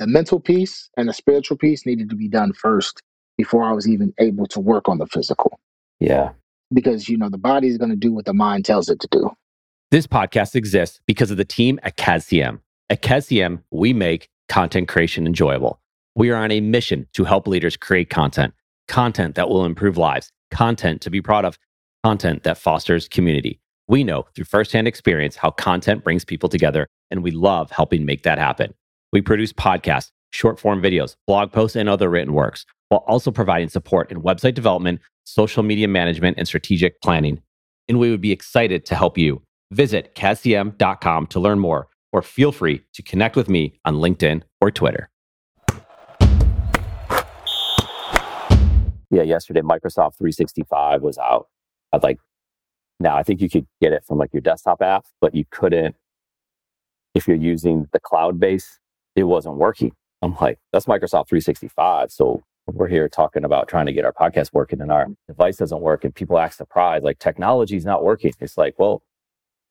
[0.00, 3.02] the mental piece and the spiritual piece needed to be done first
[3.36, 5.60] before I was even able to work on the physical.
[6.00, 6.30] Yeah.
[6.72, 9.08] Because, you know, the body is going to do what the mind tells it to
[9.12, 9.30] do.
[9.90, 12.60] This podcast exists because of the team at CADCM.
[12.88, 15.80] At CADCM, we make content creation enjoyable.
[16.14, 18.54] We are on a mission to help leaders create content,
[18.88, 21.58] content that will improve lives, content to be proud of,
[22.04, 23.60] content that fosters community.
[23.86, 28.22] We know through firsthand experience how content brings people together, and we love helping make
[28.22, 28.72] that happen.
[29.12, 33.68] We produce podcasts, short form videos, blog posts, and other written works, while also providing
[33.68, 37.42] support in website development, social media management, and strategic planning.
[37.88, 39.42] And we would be excited to help you.
[39.72, 44.70] Visit cadcm.com to learn more, or feel free to connect with me on LinkedIn or
[44.70, 45.10] Twitter.
[49.10, 51.48] Yeah, yesterday Microsoft 365 was out.
[51.92, 52.20] I'd like
[53.00, 55.96] now I think you could get it from like your desktop app, but you couldn't
[57.14, 58.78] if you're using the cloud base,
[59.16, 59.92] it wasn't working.
[60.22, 62.10] I'm like, that's Microsoft 365.
[62.10, 65.80] So we're here talking about trying to get our podcast working and our device doesn't
[65.80, 68.32] work and people act surprised, like technology's not working.
[68.40, 69.02] It's like, well,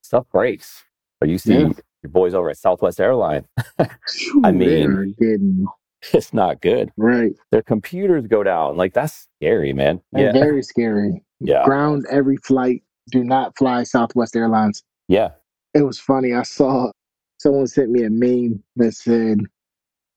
[0.01, 0.83] stuff breaks.
[1.21, 1.69] Or you see yeah.
[2.03, 3.45] your boys over at Southwest Airline.
[4.43, 5.13] I mean,
[6.13, 6.91] it's not good.
[6.97, 7.33] Right.
[7.51, 8.77] Their computers go down.
[8.77, 10.01] Like that's scary, man.
[10.15, 10.31] Yeah.
[10.31, 11.23] Very scary.
[11.39, 11.65] Yeah.
[11.65, 12.83] Ground every flight.
[13.11, 14.83] Do not fly Southwest Airlines.
[15.07, 15.29] Yeah.
[15.73, 16.33] It was funny.
[16.33, 16.91] I saw
[17.39, 19.39] someone sent me a meme that said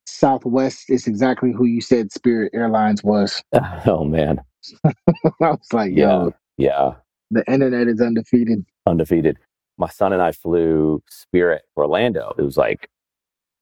[0.06, 3.42] Southwest is exactly who you said Spirit Airlines was.
[3.86, 4.40] Oh man.
[4.84, 4.92] I
[5.40, 6.32] was like, yo.
[6.56, 6.68] Yeah.
[6.68, 6.92] yeah.
[7.30, 8.64] The internet is undefeated.
[8.86, 9.38] Undefeated.
[9.78, 12.34] My son and I flew Spirit Orlando.
[12.38, 12.88] It was like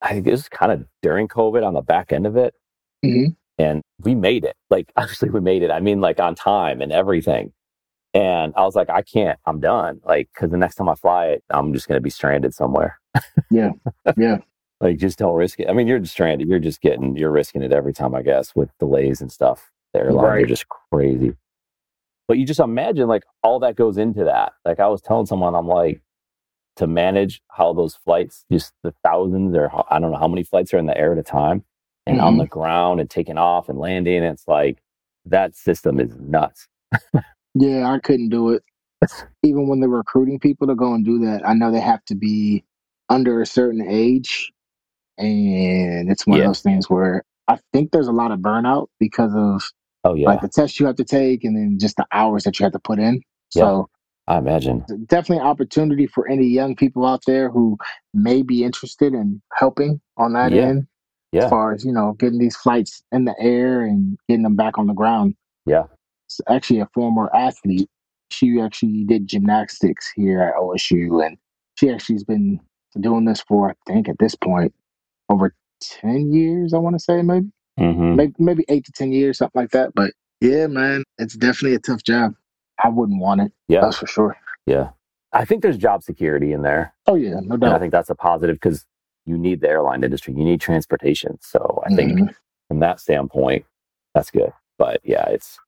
[0.02, 2.54] I think it was kind of during COVID on the back end of it.
[3.04, 3.32] Mm-hmm.
[3.58, 4.56] And we made it.
[4.70, 5.70] Like, actually, we made it.
[5.70, 7.52] I mean, like on time and everything.
[8.12, 10.00] And I was like, I can't, I'm done.
[10.04, 13.00] Like, cause the next time I fly it, I'm just going to be stranded somewhere.
[13.50, 13.70] yeah.
[14.16, 14.38] Yeah.
[14.80, 15.68] like, just don't risk it.
[15.68, 16.48] I mean, you're just stranded.
[16.48, 19.70] You're just getting, you're risking it every time, I guess, with delays and stuff.
[19.92, 20.44] The airlines right.
[20.44, 21.36] are just crazy.
[22.26, 24.52] But you just imagine like all that goes into that.
[24.64, 26.00] Like, I was telling someone, I'm like,
[26.76, 30.72] to manage how those flights, just the thousands or I don't know how many flights
[30.72, 31.64] are in the air at a time
[32.06, 32.26] and mm-hmm.
[32.26, 34.22] on the ground and taking off and landing.
[34.22, 34.82] It's like
[35.26, 36.68] that system is nuts.
[37.54, 38.62] yeah, I couldn't do it.
[39.42, 42.14] Even when they're recruiting people to go and do that, I know they have to
[42.14, 42.64] be
[43.08, 44.52] under a certain age.
[45.18, 46.44] And it's one yeah.
[46.44, 49.62] of those things where I think there's a lot of burnout because of
[50.04, 52.58] oh yeah like the test you have to take and then just the hours that
[52.58, 53.22] you have to put in.
[53.50, 53.88] So
[54.30, 54.84] I imagine.
[55.06, 57.76] Definitely opportunity for any young people out there who
[58.14, 60.62] may be interested in helping on that yeah.
[60.62, 60.86] end.
[61.32, 61.44] Yeah.
[61.44, 64.78] As far as, you know, getting these flights in the air and getting them back
[64.78, 65.34] on the ground.
[65.66, 65.84] Yeah.
[66.48, 67.88] Actually a former athlete.
[68.30, 71.36] She actually did gymnastics here at OSU and
[71.76, 72.60] she actually has been
[73.00, 74.72] doing this for, I think at this point,
[75.28, 77.48] over 10 years, I want to say maybe.
[77.78, 78.16] Mm-hmm.
[78.16, 78.34] maybe.
[78.38, 79.94] Maybe eight to 10 years, something like that.
[79.94, 82.34] But yeah, man, it's definitely a tough job.
[82.82, 83.52] I wouldn't want it.
[83.68, 83.80] Yeah.
[83.80, 84.36] That's for sure.
[84.66, 84.90] Yeah.
[85.32, 86.94] I think there's job security in there.
[87.06, 87.68] Oh, yeah, no doubt.
[87.68, 88.84] And I think that's a positive because
[89.26, 91.38] you need the airline industry, you need transportation.
[91.40, 92.26] So I think mm-hmm.
[92.68, 93.64] from that standpoint,
[94.14, 94.52] that's good.
[94.78, 95.58] But yeah, it's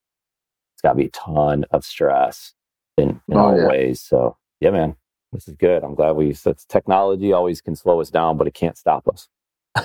[0.83, 2.55] got to be a ton of stress
[2.99, 3.67] in, in oh, all yeah.
[3.67, 4.01] ways.
[4.01, 4.97] So yeah, man,
[5.33, 5.83] this is good.
[5.83, 6.33] I'm glad we.
[6.35, 9.29] So technology always can slow us down, but it can't stop us.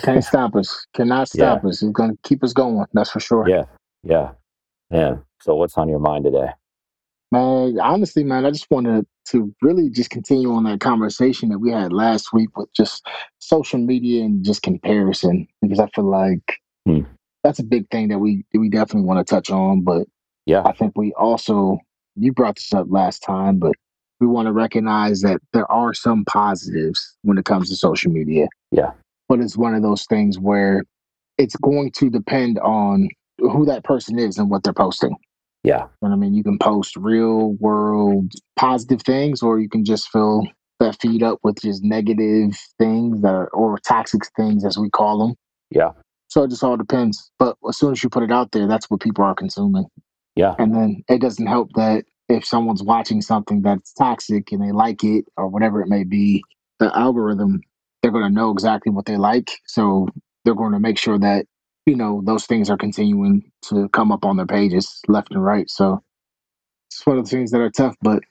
[0.03, 0.85] can't stop us.
[0.93, 1.69] Cannot stop yeah.
[1.69, 1.81] us.
[1.81, 2.85] It's going to keep us going.
[2.93, 3.47] That's for sure.
[3.47, 3.63] Yeah,
[4.03, 4.31] yeah,
[4.91, 5.17] yeah.
[5.41, 6.49] So what's on your mind today?
[7.31, 11.71] Man, honestly, man, I just wanted to really just continue on that conversation that we
[11.71, 13.05] had last week with just
[13.39, 17.01] social media and just comparison because I feel like hmm.
[17.43, 19.81] that's a big thing that we we definitely want to touch on.
[19.81, 20.07] But
[20.47, 21.77] yeah, I think we also
[22.15, 23.73] you brought this up last time, but
[24.19, 28.47] we want to recognize that there are some positives when it comes to social media.
[28.71, 28.91] Yeah,
[29.29, 30.83] but it's one of those things where
[31.37, 33.09] it's going to depend on
[33.39, 35.15] who that person is and what they're posting.
[35.63, 35.87] Yeah.
[36.01, 40.47] And I mean, you can post real world positive things, or you can just fill
[40.79, 45.19] that feed up with just negative things that are, or toxic things, as we call
[45.19, 45.35] them.
[45.69, 45.91] Yeah.
[46.29, 47.31] So it just all depends.
[47.39, 49.85] But as soon as you put it out there, that's what people are consuming.
[50.37, 50.55] Yeah.
[50.59, 55.03] And then it doesn't help that if someone's watching something that's toxic and they like
[55.03, 56.43] it or whatever it may be,
[56.79, 57.61] the algorithm,
[58.01, 59.49] they're going to know exactly what they like.
[59.65, 60.07] So
[60.45, 61.45] they're going to make sure that
[61.87, 65.69] you know those things are continuing to come up on their pages left and right.
[65.69, 66.03] So
[66.91, 67.95] it's one of the things that are tough.
[68.01, 68.23] But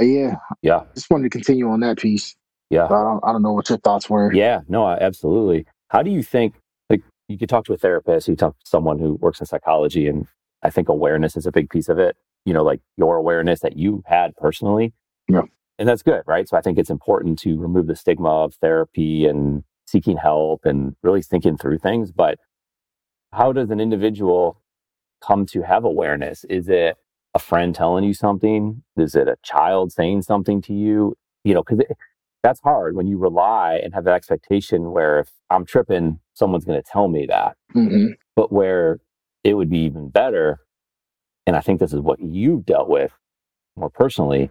[0.00, 2.34] uh, yeah, yeah, just wanted to continue on that piece.
[2.70, 4.32] Yeah, I don't, I don't know what your thoughts were.
[4.34, 5.66] Yeah, no, absolutely.
[5.88, 6.54] How do you think?
[6.90, 10.08] Like, you could talk to a therapist, you talk to someone who works in psychology,
[10.08, 10.26] and
[10.64, 12.16] I think awareness is a big piece of it.
[12.44, 14.92] You know, like your awareness that you had personally.
[15.28, 15.42] Yeah.
[15.78, 16.48] And that's good, right?
[16.48, 20.94] So I think it's important to remove the stigma of therapy and seeking help and
[21.02, 22.12] really thinking through things.
[22.12, 22.38] But
[23.32, 24.60] how does an individual
[25.22, 26.44] come to have awareness?
[26.44, 26.96] Is it
[27.34, 28.82] a friend telling you something?
[28.96, 31.16] Is it a child saying something to you?
[31.42, 31.84] You know, because
[32.42, 36.80] that's hard when you rely and have that expectation where if I'm tripping, someone's going
[36.80, 37.56] to tell me that.
[37.74, 38.12] Mm-hmm.
[38.36, 39.00] But where
[39.44, 40.60] it would be even better,
[41.46, 43.12] and I think this is what you've dealt with
[43.76, 44.50] more personally,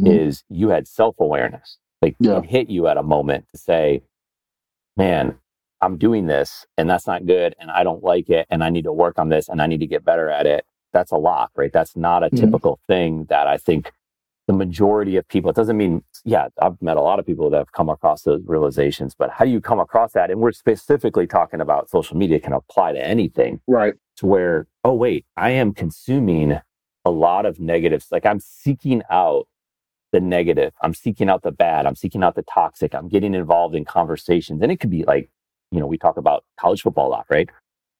[0.00, 0.08] Mhm.
[0.08, 1.78] is you had self awareness.
[2.02, 2.38] Like Yeah.
[2.38, 4.02] it hit you at a moment to say,
[4.96, 5.38] man,
[5.80, 8.84] I'm doing this and that's not good and I don't like it and I need
[8.84, 10.64] to work on this and I need to get better at it.
[10.92, 11.72] That's a lot, right?
[11.72, 12.38] That's not a Mhm.
[12.40, 13.92] typical thing that I think
[14.46, 17.58] the majority of people, it doesn't mean, yeah, I've met a lot of people that
[17.58, 20.30] have come across those realizations, but how do you come across that?
[20.30, 23.94] And we're specifically talking about social media can apply to anything Right.
[24.16, 26.60] To where, oh, wait, I am consuming
[27.04, 28.08] a lot of negatives.
[28.10, 29.46] Like I'm seeking out
[30.12, 33.74] the negative, I'm seeking out the bad, I'm seeking out the toxic, I'm getting involved
[33.74, 34.62] in conversations.
[34.62, 35.28] And it could be like,
[35.72, 37.50] you know, we talk about college football a lot, right?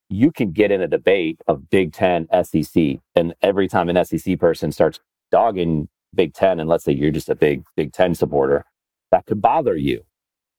[0.08, 4.38] You can get in a debate of Big Ten, SEC, and every time an SEC
[4.38, 5.00] person starts
[5.32, 8.64] dogging Big Ten, and let's say you're just a big Big Ten supporter,
[9.10, 10.04] that could bother you.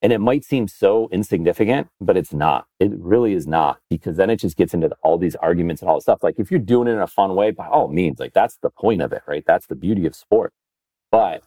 [0.02, 2.66] And it might seem so insignificant, but it's not.
[2.78, 5.96] It really is not, because then it just gets into all these arguments and all
[5.96, 6.22] this stuff.
[6.22, 8.70] Like if you're doing it in a fun way, by all means, like that's the
[8.70, 9.44] point of it, right?
[9.46, 10.52] That's the beauty of sport.
[11.10, 11.42] But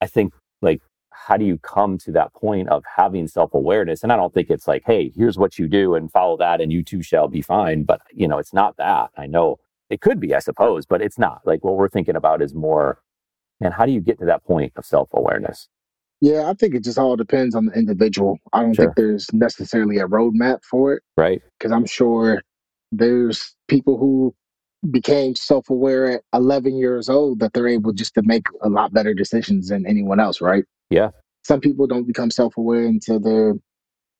[0.00, 4.02] I think like how do you come to that point of having self-awareness?
[4.02, 6.72] And I don't think it's like, hey, here's what you do and follow that and
[6.72, 7.84] you too shall be fine.
[7.84, 9.10] But you know, it's not that.
[9.16, 9.58] I know
[9.88, 11.42] it could be, I suppose, but it's not.
[11.44, 13.00] Like what we're thinking about is more
[13.60, 15.68] and how do you get to that point of self-awareness?
[16.24, 18.38] Yeah, I think it just all depends on the individual.
[18.54, 18.86] I don't Sure.
[18.86, 21.42] think there's necessarily a roadmap for it Right?
[21.58, 22.40] because I'm sure
[22.92, 24.34] there's people who
[24.90, 29.12] became self-aware at 11 years old that they're able just to make a lot better
[29.12, 30.64] decisions than anyone else, right?
[30.88, 31.10] Yeah.
[31.42, 33.54] Some people don't become self-aware until they're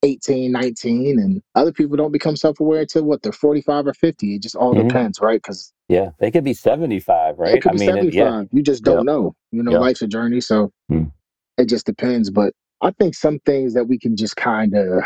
[0.02, 4.34] 18, 19, and other people don't become self-aware until what they're 45 or 50.
[4.34, 4.88] It just all Mhm.
[4.88, 5.40] depends, right?
[5.42, 6.10] Because Yeah.
[6.18, 7.62] They could be 75, right?
[7.62, 8.14] could I be mean, it- 75.
[8.14, 8.44] yeah.
[8.52, 9.34] You just don't know.
[9.52, 9.80] You know, Yep.
[9.80, 11.04] life's a journey, so Hmm.
[11.58, 12.30] It just depends.
[12.30, 15.04] But I think some things that we can just kind of,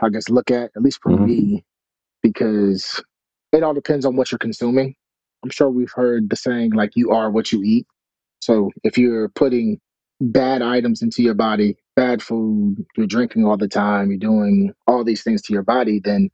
[0.00, 1.26] I guess, look at, at least for Mhm.
[1.26, 1.64] me,
[2.22, 3.02] because
[3.52, 4.94] it all depends on what you're consuming.
[5.44, 7.86] I'm sure we've heard the saying, like, you are what you eat.
[8.40, 9.80] So if you're putting
[10.20, 15.04] bad items into your body, bad food, you're drinking all the time, you're doing all
[15.04, 16.30] these things to your body, then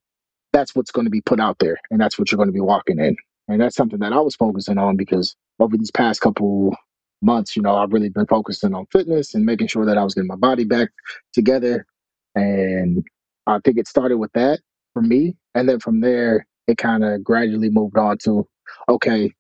[0.53, 2.61] that's what's going to be put out there and that's what you're going to be
[2.61, 3.17] walking in.
[3.49, 6.77] And that's something that I was focusing on because over these past couple
[7.23, 10.15] months, you know, I've really been focusing on fitness and making sure that I was
[10.15, 10.91] getting my body back
[11.33, 11.87] together.
[12.35, 13.05] And
[13.47, 14.61] I think it started with that
[14.95, 15.37] for me.
[15.55, 18.47] And then from there, it kind of gradually moved on to
[18.89, 19.33] okay,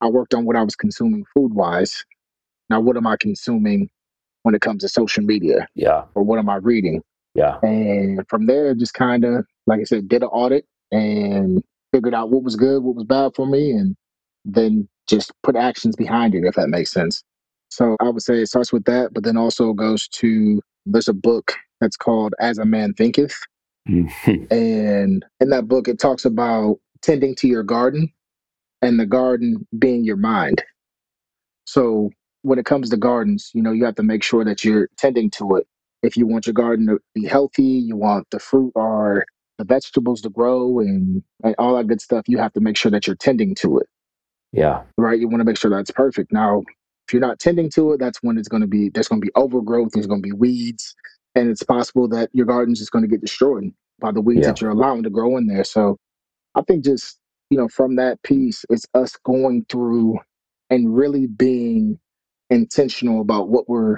[0.00, 2.04] I worked on what I was consuming food wise.
[2.70, 3.90] Now, what am I consuming
[4.42, 6.04] when it comes to social media Yeah.
[6.14, 7.02] or what am I reading?
[7.34, 7.58] Yeah.
[7.62, 11.62] And from there, just kind of, like I said, did an audit and
[11.92, 13.96] figured out what was good, what was bad for me, and
[14.44, 17.22] then just put actions behind it, if that makes sense.
[17.70, 21.14] So I would say it starts with that, but then also goes to there's a
[21.14, 23.36] book that's called As a Man Thinketh.
[23.88, 24.46] Mhm.
[24.50, 28.12] And in that book, it talks about tending to your garden
[28.82, 30.62] and the garden being your mind.
[31.64, 32.10] So
[32.42, 35.30] when it comes to gardens, you know, you have to make sure that you're tending
[35.30, 35.66] to it.
[36.02, 39.24] If you want your garden to be healthy, you want the fruit or
[39.58, 42.90] the vegetables to grow and, and all that good stuff, you have to make sure
[42.90, 43.86] that you're tending to it,
[44.52, 44.82] yeah.
[44.96, 45.20] right?
[45.20, 46.32] You want to make sure that's perfect.
[46.32, 46.62] Now,
[47.10, 49.26] if you're not tending to it, that's when it's going to be, there's going to
[49.26, 50.94] be overgrowth, there's going to be weeds,
[51.34, 53.64] and it's possible that your garden's just going to get destroyed
[54.00, 54.48] by the weeds Yeah.
[54.48, 55.64] that you're allowing to grow in there.
[55.64, 55.98] So
[56.54, 57.18] I think just,
[57.50, 60.18] you know, from that piece, it's us going through
[60.70, 61.98] and really being
[62.50, 63.96] intentional about what we're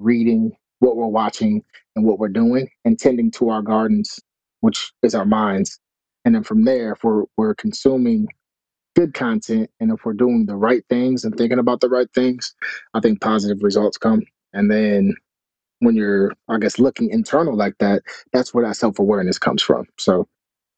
[0.00, 1.64] reading, what we're watching,
[1.96, 4.20] and what we're doing, and tending to our gardens,
[4.62, 5.80] which is our minds.
[6.24, 8.28] And then from there, if we're, we're consuming
[8.98, 12.54] good content and if we're doing the right things and thinking about the right things,
[12.94, 14.22] I think positive results come.
[14.54, 15.14] And then
[15.80, 18.02] when you're, I guess, looking internal like that,
[18.32, 19.86] that's where that self awareness comes from.
[19.98, 20.28] So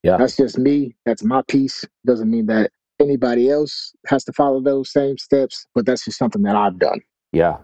[0.04, 0.18] Yeah.
[0.18, 0.96] that's just me.
[1.06, 1.84] That's my piece.
[2.06, 6.42] Doesn't mean that anybody else has to follow those same steps, but that's just something
[6.42, 7.00] that I've done.
[7.32, 7.58] Yeah.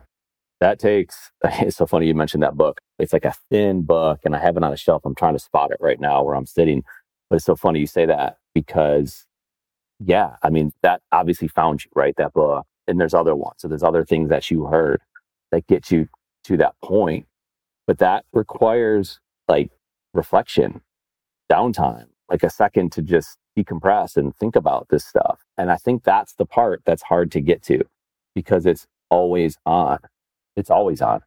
[0.60, 2.80] That takes, it's so funny you mentioned that book.
[2.98, 5.02] It's like a thin book, and I have it on a shelf.
[5.04, 6.82] I'm trying to spot it right now where I'm sitting.
[7.30, 9.25] But it's so funny you say that because,
[10.00, 12.15] yeah, I mean, that obviously found you, right?
[12.17, 12.67] That book.
[12.87, 13.57] And there's other ones.
[13.59, 15.00] So there's other things that you heard
[15.53, 16.09] that get you
[16.45, 17.26] to that point.
[17.87, 19.71] But that requires like
[20.15, 20.83] reflection,
[21.50, 25.45] downtime, like a second to just decompress and think about this stuff.
[25.59, 27.85] And I think that's the part that's hard to get to
[28.35, 29.99] because it's always on.
[30.57, 31.21] It's always on.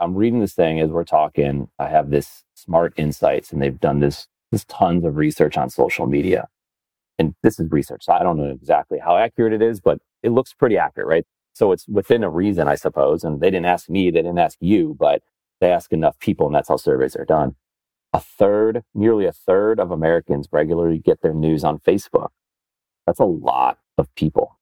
[0.00, 1.68] I'm reading this thing as we're talking.
[1.78, 6.06] I have this smart insights and they've done this, this tons of research on social
[6.06, 6.48] media.
[7.18, 8.04] And this is research.
[8.04, 11.24] So I don't know exactly how accurate it is, but it looks pretty accurate, right?
[11.54, 13.24] So it's within a reason, I suppose.
[13.24, 15.22] And they didn't ask me, they didn't ask you, but
[15.60, 17.56] they ask enough people and that's how surveys are done.
[18.12, 22.28] A third, nearly a third of Americans regularly get their news on Facebook.
[23.06, 24.58] That's a lot of people,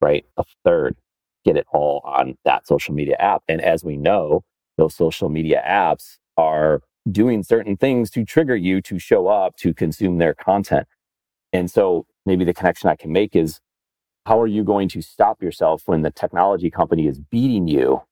[0.00, 0.24] right?
[0.36, 0.96] A third
[1.44, 3.42] get it all on that social media app.
[3.46, 4.42] And as we know,
[4.76, 9.72] those social media apps are doing certain things to trigger you to show up to
[9.72, 10.88] consume their content.
[11.56, 13.60] And so maybe the connection I can make is
[14.26, 18.02] how are you going to stop yourself when the technology company is beating you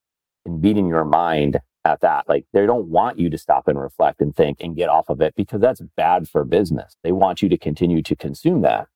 [0.46, 2.26] and beating your mind at that?
[2.26, 5.20] Like they don't want you to stop and reflect and think and get off of
[5.20, 6.96] it because that's bad for business.
[7.04, 8.88] They want you to continue to consume that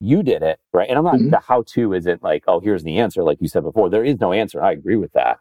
[0.00, 0.88] you did it, right?
[0.88, 1.30] And I'm not, mm-hmm.
[1.30, 3.22] the how to isn't like, oh, here's the answer.
[3.22, 4.62] Like you said before, there is no answer.
[4.62, 5.38] I agree with that.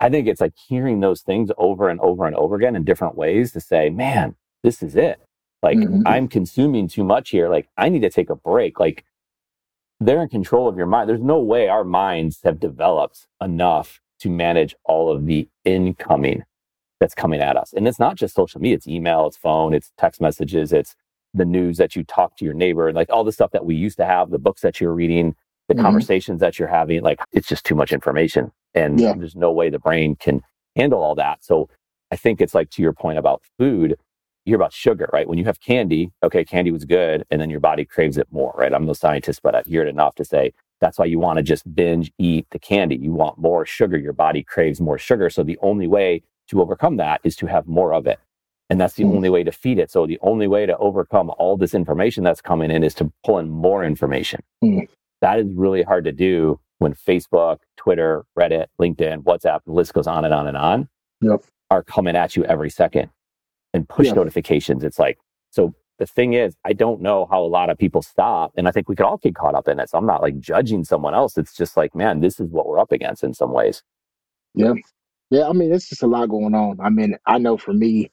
[0.00, 3.16] I think it's like hearing those things over and over and over again in different
[3.16, 5.20] ways to say, man, this is it.
[5.62, 6.06] Like mm-hmm.
[6.06, 7.48] I'm consuming too much here.
[7.48, 8.80] Like I need to take a break.
[8.80, 9.04] Like
[10.00, 11.08] they're in control of your mind.
[11.08, 16.44] There's no way our minds have developed enough to manage all of the incoming
[17.00, 17.72] that's coming at us.
[17.72, 20.94] And it's not just social media, it's email, it's phone, it's text messages, it's
[21.32, 23.74] the news that you talk to your neighbor, and like all the stuff that we
[23.74, 25.34] used to have, the books that you're reading,
[25.68, 25.84] the mm-hmm.
[25.84, 28.52] conversations that you're having, like it's just too much information.
[28.74, 29.14] And yeah.
[29.16, 30.42] there's no way the brain can
[30.76, 31.42] handle all that.
[31.42, 31.68] So
[32.10, 33.96] I think it's like to your point about food,
[34.50, 35.28] hear about sugar, right?
[35.28, 38.54] When you have candy, okay, candy was good, and then your body craves it more,
[38.56, 38.72] right?
[38.72, 41.72] I'm no scientist, but I've heard enough to say that's why you want to just
[41.74, 42.96] binge eat the candy.
[42.96, 43.96] You want more sugar.
[43.96, 45.30] Your body craves more sugar.
[45.30, 48.18] So the only way to overcome that is to have more of it.
[48.70, 49.14] And that's the mm.
[49.14, 49.90] only way to feed it.
[49.90, 53.38] So the only way to overcome all this information that's coming in is to pull
[53.38, 54.42] in more information.
[54.64, 54.88] Mm.
[55.20, 60.06] That is really hard to do when Facebook, Twitter, Reddit, LinkedIn, WhatsApp, the list goes
[60.06, 60.88] on and on and on,
[61.20, 61.44] yep.
[61.70, 63.10] are coming at you every second.
[63.72, 64.16] And push yep.
[64.16, 64.82] notifications.
[64.82, 65.18] It's like,
[65.50, 68.52] so the thing is, I don't know how a lot of people stop.
[68.56, 69.90] And I think we could all get caught up in it.
[69.90, 71.38] So I'm not like judging someone else.
[71.38, 73.82] It's just like, man, this is what we're up against in some ways.
[74.54, 74.74] Yeah.
[75.30, 75.48] Yeah.
[75.48, 76.80] I mean, it's just a lot going on.
[76.80, 78.10] I mean, I know for me,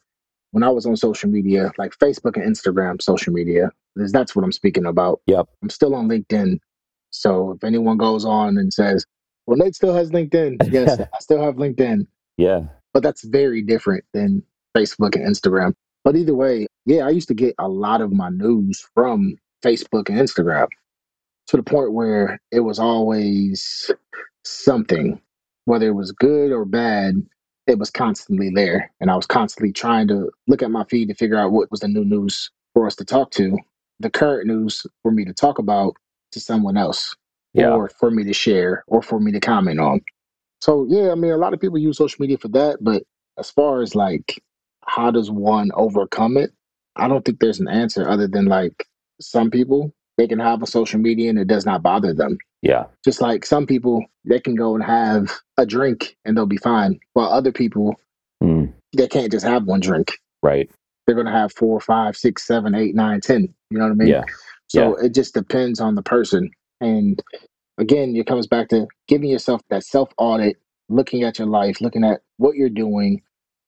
[0.52, 4.52] when I was on social media, like Facebook and Instagram social media, that's what I'm
[4.52, 5.22] speaking about.
[5.26, 5.48] Yep.
[5.62, 6.60] I'm still on LinkedIn.
[7.10, 9.06] So if anyone goes on and says,
[9.46, 12.08] well, Nate still has LinkedIn, yes, I still have LinkedIn.
[12.38, 12.62] Yeah.
[12.94, 14.44] But that's very different than
[14.78, 15.74] Facebook and Instagram.
[16.04, 20.10] But either way, yeah, I used to get a lot of my news from Facebook
[20.10, 20.68] and Instagram
[21.48, 23.92] to the point where it was always
[24.44, 25.20] something,
[25.66, 27.16] whether it was good or bad,
[27.68, 28.92] it was constantly there.
[29.02, 31.82] And I was constantly trying to look at my feed to figure out what was
[31.82, 33.58] the new news for us to talk to,
[34.00, 35.94] the current news for me to talk about
[36.32, 37.16] to someone else,
[37.54, 37.72] yeah.
[37.72, 40.02] or for me to share, or for me to comment on.
[40.62, 42.78] So, yeah, I mean, a lot of people use social media for that.
[42.82, 43.04] But
[43.38, 44.42] as far as like,
[44.88, 46.52] how does one overcome it?
[46.96, 48.86] I don't think there's an answer other than like
[49.22, 52.38] some people, they can have a social media and it does not bother them.
[52.62, 52.86] Yeah.
[53.06, 57.00] Just like some people, they can go and have a drink and they'll be fine,
[57.14, 57.96] while other people,
[58.44, 58.74] mm.
[58.96, 60.14] they can't just have one drink.
[60.42, 60.70] Right.
[61.06, 63.54] They're going to have four, five, six, seven, eight, nine, ten.
[63.70, 64.08] You know what I mean?
[64.10, 64.24] Yeah.
[64.68, 65.06] So yeah.
[65.06, 66.50] it just depends on the person.
[66.82, 67.22] And
[67.78, 70.58] again, it comes back to giving yourself that self audit,
[70.90, 73.22] looking at your life, looking at what you're doing,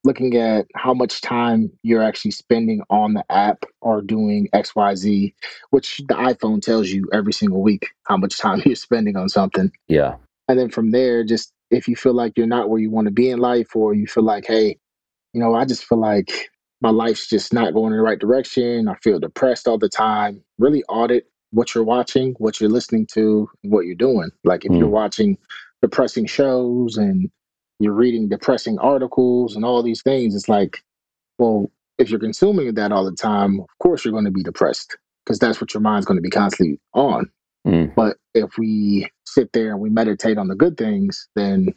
[0.03, 5.33] looking at how much time you're actually spending on the app or doing XYZ,
[5.71, 9.71] which the iPhone tells you every single week how much time you're spending on something.
[9.87, 10.15] Yeah.
[10.47, 13.11] And then from there, just if you feel like you're not where you want to
[13.11, 14.77] be in life, or you feel like, hey,
[15.33, 16.49] you know, I just feel like
[16.81, 18.87] my life's just not going in the right direction.
[18.87, 20.43] I feel depressed all the time.
[20.57, 24.31] Really audit what you're watching, what you're listening to, what you're doing.
[24.43, 24.79] Like if mm.
[24.79, 25.37] you're watching
[25.81, 27.29] depressing shows and
[27.79, 30.83] you're reading depressing articles and all these things, it's like,
[31.37, 34.97] well, if you're consuming that all the time, of course you're going to be depressed
[35.25, 37.29] because that's what your mind's going to be constantly on.
[37.67, 37.93] Mm.
[37.95, 41.73] But if we sit there and we meditate on the good things, then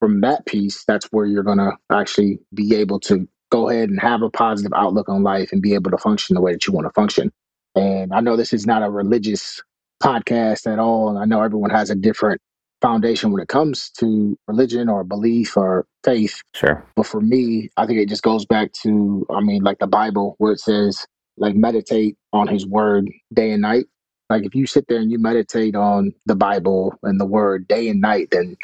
[0.00, 4.00] from that piece, that's where you're going to actually be able to go ahead and
[4.00, 6.72] have a positive outlook on life and be able to function the way that you
[6.72, 7.30] want to function.
[7.74, 9.62] And I know this is not a religious
[10.02, 11.08] podcast at all.
[11.08, 12.40] And I know everyone has a different
[12.82, 16.42] foundation when it comes to religion or belief or faith.
[16.54, 16.84] Sure.
[16.96, 20.34] But for me, I think it just goes back to, I mean, like the Bible
[20.38, 21.06] where it says,
[21.38, 23.86] like, meditate on his word day and night.
[24.28, 27.88] Like, if you sit there and you meditate on the Bible and the word day
[27.88, 28.56] and night, then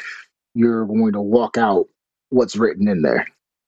[0.53, 1.87] you're going to walk out
[2.29, 3.25] what's written in there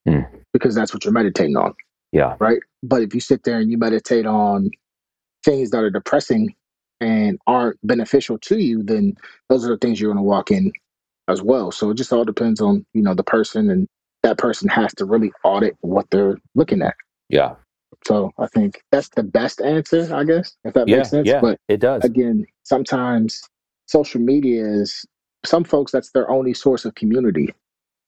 [0.07, 0.27] mm.
[0.53, 1.73] because that's what you're meditating on.
[2.11, 2.35] Yeah.
[2.39, 2.59] Right.
[2.83, 4.69] But if you sit there and you meditate on
[5.43, 6.53] things that are depressing
[7.01, 9.15] and aren't beneficial to you, then
[9.49, 10.71] those are the things you're going to walk in
[11.29, 11.71] as well.
[11.71, 13.87] So it just all depends on you know the person and
[14.23, 16.95] that person has to really audit what they're looking at.
[17.29, 17.55] Yeah.
[18.07, 20.97] So I think that's the best answer, I guess, if that Yeah.
[20.97, 21.27] makes sense.
[21.27, 21.41] Yeah.
[21.41, 22.03] But it does.
[22.05, 23.41] again, sometimes
[23.87, 25.05] social media is
[25.45, 27.53] some folks that's their only source of community.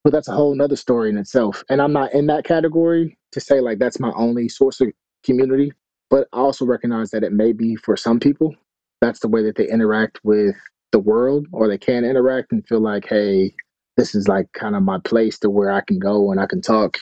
[0.03, 1.63] But that's a whole nother story in itself.
[1.69, 4.89] And I'm not in that category to say like that's my only source of
[5.25, 5.73] community.
[6.09, 8.55] But I also recognize that it may be for some people.
[9.03, 10.55] That's the way that they interact with
[10.93, 13.53] the world or they can interact and feel like, hey,
[13.97, 16.61] this is like kind of my place to where I can go and I can
[16.61, 16.97] talk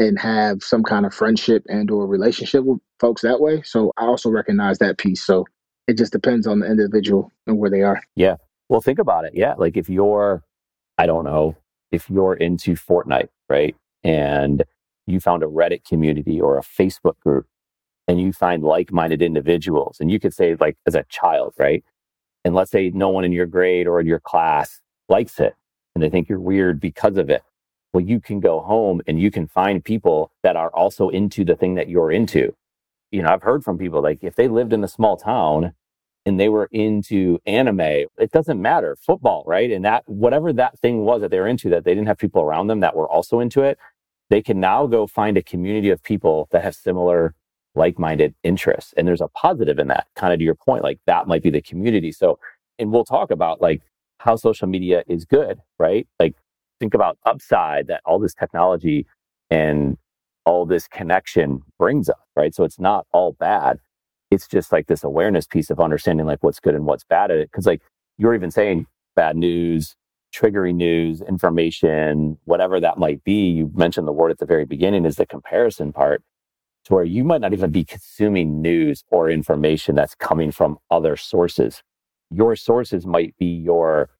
[0.00, 3.62] and have some kind of friendship and or relationship with folks that way.
[3.62, 5.22] So I also recognize that piece.
[5.22, 5.46] So
[5.86, 8.02] it just depends on the individual and where they are.
[8.16, 8.38] Yeah.
[8.68, 9.32] Well, think about it.
[9.36, 9.54] Yeah.
[9.56, 10.42] Like if you're,
[10.98, 11.56] I don't know,
[11.92, 13.76] if you're into Fortnite, right?
[14.02, 14.64] And
[15.06, 17.46] you found a Reddit community or a Facebook group
[18.12, 21.84] and you find like minded individuals, and you could say, like, as a child, right?
[22.44, 25.54] And let's say no one in your grade or in your class likes it
[25.94, 27.42] and they think you're weird because of it.
[27.92, 31.56] Well, you can go home and you can find people that are also into the
[31.56, 32.54] thing that you're into.
[33.10, 35.74] You know, I've heard from people like if they lived in a small town
[36.24, 39.70] and they were into anime, it doesn't matter, football, right?
[39.70, 42.42] And that whatever that thing was that they were into, that they didn't have people
[42.42, 43.78] around them that were also into it,
[44.30, 47.34] they can now go find a community of people that have similar
[47.74, 48.94] like-minded interests.
[48.96, 51.50] And there's a positive in that, kind of to your point, like that might be
[51.50, 52.12] the community.
[52.12, 52.38] So,
[52.78, 53.82] and we'll talk about like
[54.18, 56.06] how social media is good, right?
[56.20, 56.34] Like
[56.80, 59.06] think about upside that all this technology
[59.50, 59.96] and
[60.44, 62.54] all this connection brings us, right?
[62.54, 63.78] So it's not all bad.
[64.30, 67.38] It's just like this awareness piece of understanding like what's good and what's bad at
[67.38, 67.52] it.
[67.52, 67.82] Cause like
[68.18, 69.94] you're even saying bad news,
[70.34, 73.50] triggering news, information, whatever that might be.
[73.50, 76.22] You mentioned the word at the very beginning is the comparison part
[76.84, 81.16] to where you might not even be consuming news or information that's coming from other
[81.16, 81.82] sources.
[82.30, 84.10] Your sources might be your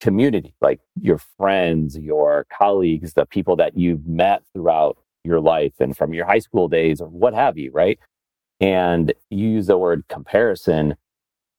[0.00, 5.96] community, like your friends, your colleagues, the people that you've met throughout your life and
[5.96, 7.98] from your high school days or what have you, right?
[8.60, 10.96] And you use the word comparison,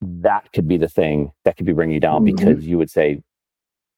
[0.01, 2.35] that could be the thing that could be bringing you down Mhm.
[2.37, 3.21] because you would say,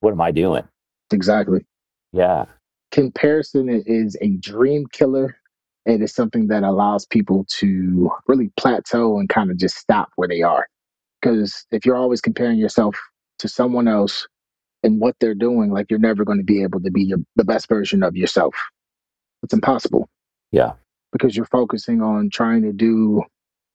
[0.01, 0.63] What am I doing?
[1.11, 1.65] Exactly.
[2.13, 2.45] Yeah.
[2.91, 5.37] Comparison is a dream killer.
[5.87, 10.29] It is something that allows people to really plateau and kind of just stop where
[10.29, 10.67] they are.
[11.21, 12.97] Because if you're always comparing yourself
[13.39, 14.27] to someone else
[14.83, 17.45] and what they're doing, like you're never going to be able to be your, the
[17.45, 18.55] best version of yourself.
[19.43, 20.09] It's impossible
[20.51, 20.73] Yeah.
[21.13, 23.23] because you're focusing on trying to do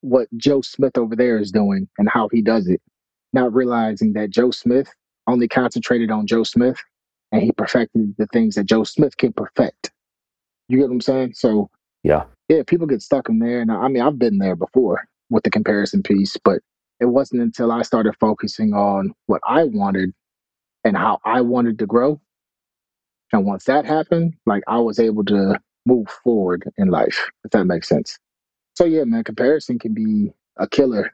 [0.02, 2.82] what Joe Smith over there is doing and how he does it,
[3.32, 4.88] not realizing that Joe Smith
[5.28, 6.78] only concentrated on Joe Smith
[7.32, 9.92] and he perfected the things that Joe Smith can perfect.
[10.68, 11.34] You get what I'm saying?
[11.34, 11.70] So,
[12.02, 12.24] Yeah.
[12.48, 13.60] yeah, people get stuck in there.
[13.60, 16.60] And I mean, I've been there before with the comparison piece, but
[17.00, 20.12] it wasn't until I started focusing on what I wanted
[20.84, 22.20] and how I wanted to grow.
[23.32, 27.64] And once that happened, like I was able to move forward in life, if that
[27.64, 28.18] makes sense.
[28.76, 31.12] So yeah, man, comparison can be a killer.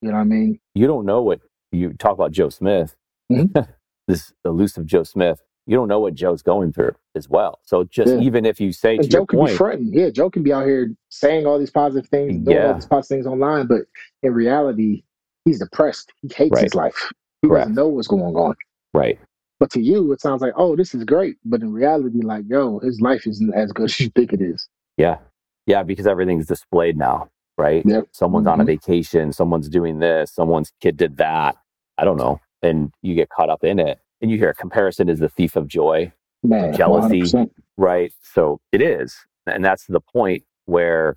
[0.00, 0.60] You know what I mean?
[0.74, 1.40] You don't know what
[1.72, 2.96] you talk about Joe Smith,
[3.30, 3.68] Mhm.
[4.08, 5.42] this elusive Joe Smith.
[5.66, 7.60] You don't know what Joe's going through as well.
[7.64, 8.20] So just Yeah.
[8.20, 9.90] even if you say to Joe can be point, fronting.
[9.94, 13.16] Yeah, Joe can be out here saying all these positive things, doing all these positive
[13.16, 13.82] things online, but
[14.22, 15.04] in reality,
[15.44, 16.12] he's depressed.
[16.22, 16.64] He hates Right.
[16.64, 17.12] his life.
[17.42, 17.68] He Correct.
[17.68, 18.56] doesn't know what's going on.
[18.94, 19.18] right,
[19.60, 21.36] But to you, it sounds like, oh, this is great.
[21.44, 24.68] But in reality, like, yo, his life isn't as good as you think it is.
[24.98, 25.18] yeah,
[25.66, 27.86] yeah, because everything's displayed now, right?
[27.86, 28.08] Yep.
[28.12, 28.66] Someone's on a Mhm.
[28.66, 31.56] vacation, someone's doing this, someone's kid did that.
[31.98, 35.18] I don't know, and you get caught up in it, and you hear comparison is
[35.18, 36.12] the thief of joy.
[36.44, 37.22] Man, Jealousy.
[37.22, 37.50] 100%.
[37.76, 38.12] right?
[38.22, 39.16] So it is.
[39.46, 41.16] And that's the point where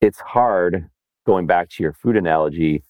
[0.00, 0.88] it's hard,
[1.26, 2.84] going back to your food analogy,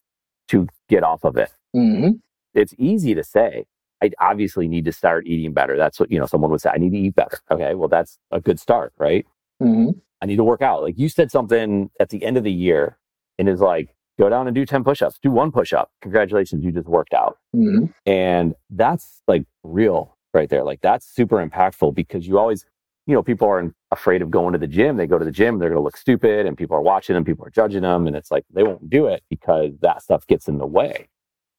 [0.48, 1.50] to get off of it.
[1.74, 2.10] hmm
[2.54, 3.66] It's easy to say,
[4.02, 5.76] I obviously need to start eating better.
[5.76, 7.38] That's what, you know, someone would say, I need to eat better.
[7.50, 7.74] Okay.
[7.74, 9.26] Well, that's a good start, right?
[9.60, 9.90] hmm
[10.22, 10.82] I need to work out.
[10.82, 12.98] Like you said something at the end of the year
[13.38, 15.90] and it's like, go down and do 10 push ups, do one push up.
[16.02, 17.38] Congratulations, you just worked out.
[17.52, 20.64] hmm And that's like real right there.
[20.64, 22.64] Like that's super impactful because you always,
[23.06, 24.96] you know, people are afraid of going to the gym.
[24.96, 27.24] They go to the gym, they're going to look stupid and people are watching them,
[27.24, 28.06] people are judging them.
[28.06, 31.08] And it's like they won't do it because that stuff gets in the way,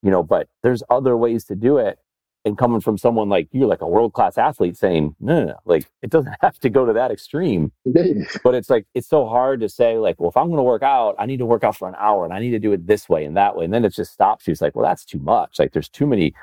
[0.01, 1.99] you know, but there's other ways to do it.
[2.45, 5.59] And coming from someone like you, like a world class athlete saying, no, no, no,
[5.65, 7.71] like it doesn't have to go to that extreme.
[8.43, 10.83] But it's like it's so hard to say like well if i'm going to work
[10.83, 12.87] out i need to work out for an hour and i need to do it
[12.87, 13.65] this way and that way.
[13.65, 14.51] And then it just stops you.
[14.53, 15.59] It's like well that's too much.
[15.59, 16.33] Like there's too many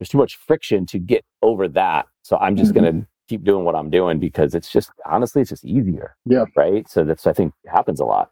[0.00, 2.06] there's too much friction to get over that.
[2.22, 2.74] So i'm just Mhm.
[2.74, 6.44] going to keep doing what i'm doing because it's just honestly it's just easier Yeah.
[6.56, 6.88] right?
[6.88, 8.30] So that's i think happens a lot.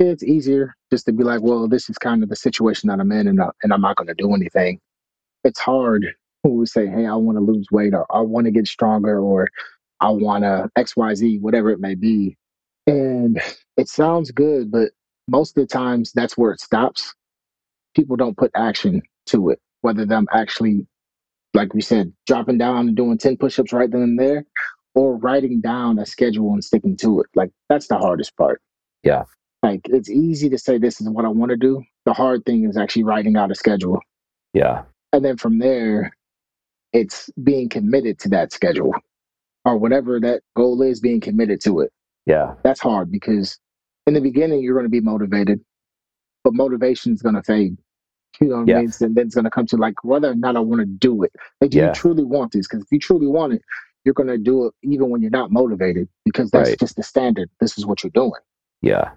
[0.00, 3.10] It's easier just to be like, well, this is kind of the situation that I'm
[3.12, 4.78] in, and, I, and I'm not going to do anything.
[5.42, 6.06] It's hard
[6.46, 9.20] when we say, hey, I want to lose weight, or I want to get stronger,
[9.20, 9.48] or
[10.00, 12.36] I want to XYZ, whatever it may be.
[12.86, 13.40] And
[13.76, 14.90] it sounds good, but
[15.28, 17.14] most of the times that's where it stops.
[17.94, 20.86] People don't put action to it, whether them actually,
[21.54, 24.44] like we said, dropping down and doing 10 push ups right then and there,
[24.94, 27.26] or writing down a schedule and sticking to it.
[27.34, 28.60] Like that's the hardest part.
[29.02, 29.24] Yeah.
[29.62, 31.82] Like it's easy to say this is what I want to do.
[32.04, 33.98] The hard thing is actually writing out a schedule.
[34.54, 34.82] Yeah.
[35.12, 36.12] And then from there,
[36.96, 38.94] it's being committed to that schedule
[39.64, 41.92] or whatever that goal is, being committed to it.
[42.24, 42.54] Yeah.
[42.62, 43.58] That's hard because
[44.06, 45.60] in the beginning, you're going to be motivated,
[46.42, 47.76] but motivation is going to fade.
[48.40, 48.76] You know what Yeah.
[48.78, 48.92] I mean?
[49.00, 51.22] And then it's going to come to like whether or not I want to do
[51.22, 51.32] it.
[51.60, 51.88] Like, do Yeah.
[51.88, 52.66] you truly want this?
[52.66, 53.62] Because if you truly want it,
[54.04, 56.78] you're going to do it even when you're not motivated because that's Right.
[56.78, 57.50] just the standard.
[57.60, 58.40] This is what you're doing.
[58.82, 59.10] Yeah.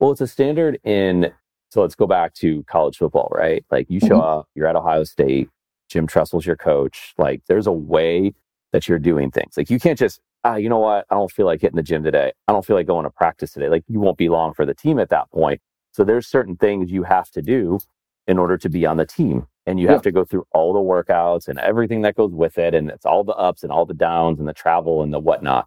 [0.00, 1.32] Well, it's a standard in,
[1.70, 3.64] so let's go back to college football, right?
[3.70, 4.38] Like you show Mhm.
[4.40, 5.48] up, you're at Ohio State,
[5.90, 7.14] Jim Tressel's your coach.
[7.18, 8.32] Like there's a way
[8.72, 9.56] that you're doing things.
[9.56, 11.04] Like you can't just, ah, you know what?
[11.10, 12.32] I don't feel like hitting the gym today.
[12.48, 13.68] I don't feel like going to practice today.
[13.68, 15.60] Like you won't be long for the team at that point.
[15.92, 17.80] So there's certain things you have to do
[18.28, 19.46] in order to be on the team.
[19.66, 19.92] And you Yeah.
[19.92, 22.74] have to go through all the workouts and everything that goes with it.
[22.74, 25.66] And it's all the ups and all the downs and the travel and the whatnot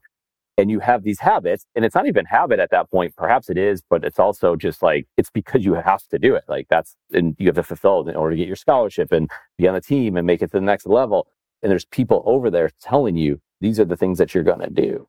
[0.58, 3.58] and you have these habits and it's not even habit at that point perhaps it
[3.58, 6.96] is but it's also just like it's because you have to do it like that's
[7.12, 9.74] and you have to fulfill it in order to get your scholarship and be on
[9.74, 11.28] the team and make it to the next level
[11.62, 14.70] and there's people over there telling you these are the things that you're going to
[14.70, 15.08] do.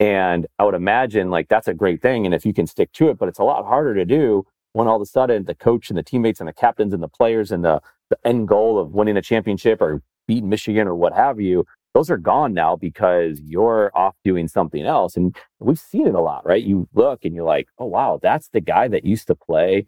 [0.00, 3.08] And i would imagine like that's a great thing and if you can stick to
[3.08, 5.90] it but it's a lot harder to do when all of a sudden the coach
[5.90, 8.92] and the teammates and the captains and the players and the, the end goal of
[8.92, 11.66] winning a championship or beating michigan or what have you
[11.98, 15.16] those are gone now because you're off doing something else.
[15.16, 16.62] And we've seen it a lot, right?
[16.62, 19.84] You look and you're like, oh, wow, that's the guy that used to play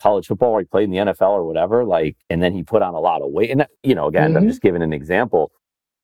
[0.00, 1.84] college football or he played in the NFL or whatever.
[1.84, 3.50] Like, and then he put on a lot of weight.
[3.52, 4.48] And, you know, again, I'm Mhm.
[4.48, 5.52] just giving an example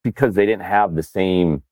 [0.05, 1.64] because they didn't have the same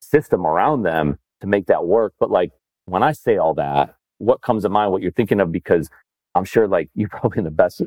[0.00, 2.14] system around them to make that work.
[2.18, 2.50] But like,
[2.86, 5.52] when I say all that, what comes to mind, what you're thinking of?
[5.52, 5.90] Because
[6.34, 7.80] I'm sure like you're probably in the best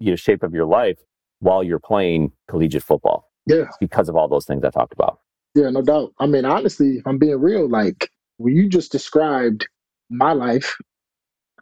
[0.00, 0.98] you know, shape of your life
[1.38, 3.68] while you're playing collegiate football Yeah.
[3.80, 5.20] because of all those things I talked about.
[5.54, 6.12] Yeah, no doubt.
[6.18, 9.66] I mean, honestly, if I'm being real, like when you just described
[10.10, 10.76] my life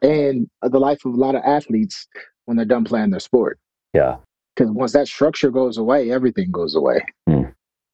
[0.03, 2.09] and the life of a lot of athletes
[2.45, 3.59] when they're done playing their sport.
[3.93, 4.17] Yeah.
[4.55, 7.05] Because once that structure goes away, everything goes away.
[7.29, 7.45] Hmm.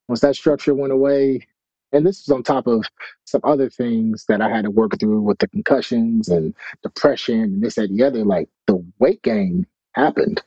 [0.08, 1.46] Once that structure went away,
[1.92, 2.84] and this is on top of
[3.24, 7.62] some other things that I had to work through with the concussions and depression and
[7.62, 10.42] this, that, and the other, like the weight gain happened.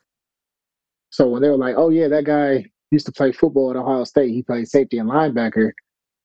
[1.10, 4.04] So when they were like, oh, yeah, that guy used to play football at Ohio
[4.04, 5.72] State, he played safety and linebacker.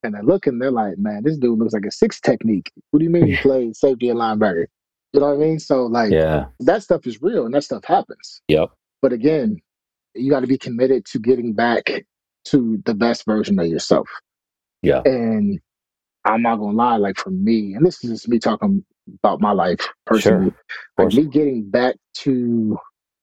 [0.04, 2.70] And they're looking, they're like, man, this dude looks like a six technique.
[2.90, 4.66] What do you mean he played safety and linebacker?
[5.12, 5.58] You know what I mean?
[5.58, 6.46] So, like, Yeah.
[6.60, 8.40] that stuff is real and that stuff happens.
[8.46, 8.68] Yep.
[9.02, 9.56] But again,
[10.14, 12.04] you got to be committed to getting back
[12.46, 14.08] to the best version of yourself.
[14.82, 15.02] Yeah.
[15.04, 15.60] And
[16.24, 18.84] I'm not gonna lie, like for me, and this is just me talking
[19.22, 20.48] about my life personally.
[20.48, 20.54] Of
[20.98, 22.78] Like me getting back to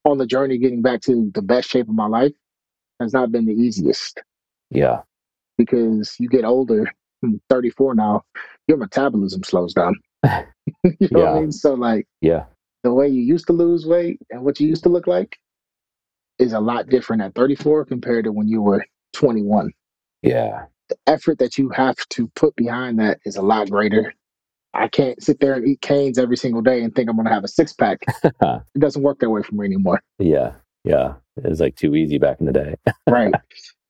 [0.05, 2.31] on the journey, getting back to the best shape of my life
[2.99, 4.21] has not been the easiest
[4.71, 5.01] Yeah.
[5.58, 6.88] because you get older.
[7.23, 8.23] I'm 34 now.
[8.67, 9.95] Your metabolism slows down.
[10.23, 10.29] you
[11.12, 11.31] know what Yeah.
[11.31, 11.51] I mean?
[11.51, 12.45] So like Yeah.
[12.84, 15.38] the way you used to lose weight and what you used to look like
[16.39, 19.71] is a lot different at 34 compared to when you were 21.
[20.21, 20.65] Yeah.
[20.89, 24.13] The effort that you have to put behind that is a lot greater.
[24.73, 27.34] I can't sit there and eat Cane's every single day and think I'm going to
[27.34, 27.99] have a six pack.
[28.23, 30.01] it doesn't work that way for me anymore.
[30.19, 30.53] Yeah.
[30.84, 31.13] Yeah.
[31.37, 32.75] It was like too easy back in the day.
[33.07, 33.33] Right.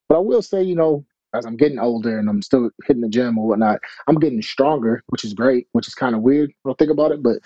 [0.10, 3.10] but I will say, you know, as I'm getting older and I'm still hitting the
[3.10, 6.74] gym or whatnot, I'm getting stronger, which is great, which is kind of weird when
[6.74, 7.38] I think about it, but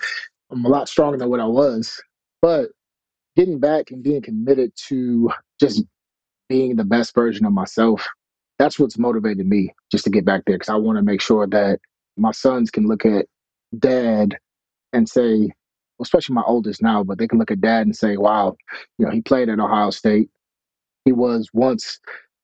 [0.50, 2.00] I'm a lot stronger than what I was.
[2.42, 2.70] But
[3.36, 5.84] getting back and being committed to just
[6.48, 8.06] being the best version of myself,
[8.58, 11.46] that's what's motivated me just to get back there because I want to make sure
[11.46, 11.80] that
[12.16, 13.26] my sons can look at
[13.78, 14.36] dad
[14.92, 15.50] and say,
[16.00, 18.56] especially my oldest now, but they can look at dad and say, wow,
[18.98, 20.30] you know, he played at Ohio State.
[21.04, 22.00] He was once,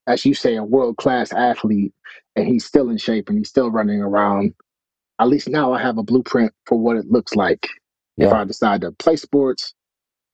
[0.06, 1.92] as you say, a world class athlete,
[2.36, 4.54] and he's still in shape and he's still running around.
[5.20, 7.66] At least now I have a blueprint for what it looks like
[8.18, 9.74] if I decide to play sports,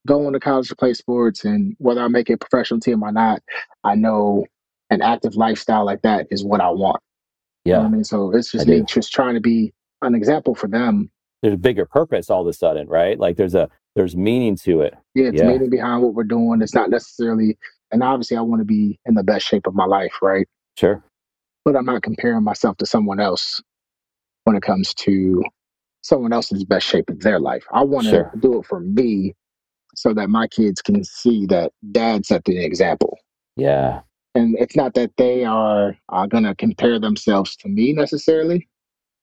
[0.06, 3.42] go into college to play sports, and whether I make a professional team or not,
[3.84, 4.46] I know
[4.90, 7.00] an active lifestyle like that is what I want.
[7.64, 7.88] You know what Yeah.
[7.88, 8.04] I mean?
[8.04, 11.10] So it's just me just trying to be an example for them.
[11.42, 13.18] There's a bigger purpose all of a sudden, right?
[13.18, 14.94] Like there's a there's meaning to it.
[15.14, 15.48] Yeah, it's Yeah.
[15.48, 16.62] meaning behind what we're doing.
[16.62, 17.58] It's not necessarily,
[17.90, 20.46] and obviously, I want to be in the best shape of my life, right?
[20.78, 21.02] Sure.
[21.64, 23.60] But I'm not comparing myself to someone else
[24.44, 25.42] when it comes to
[26.02, 27.64] someone else's best shape of their life.
[27.72, 28.32] I want to Sure.
[28.40, 29.34] do it for me
[29.94, 33.18] so that my kids can see that dad set the example.
[33.56, 34.00] Yeah.
[34.34, 38.66] And it's not that they are uh, going to compare themselves to me necessarily,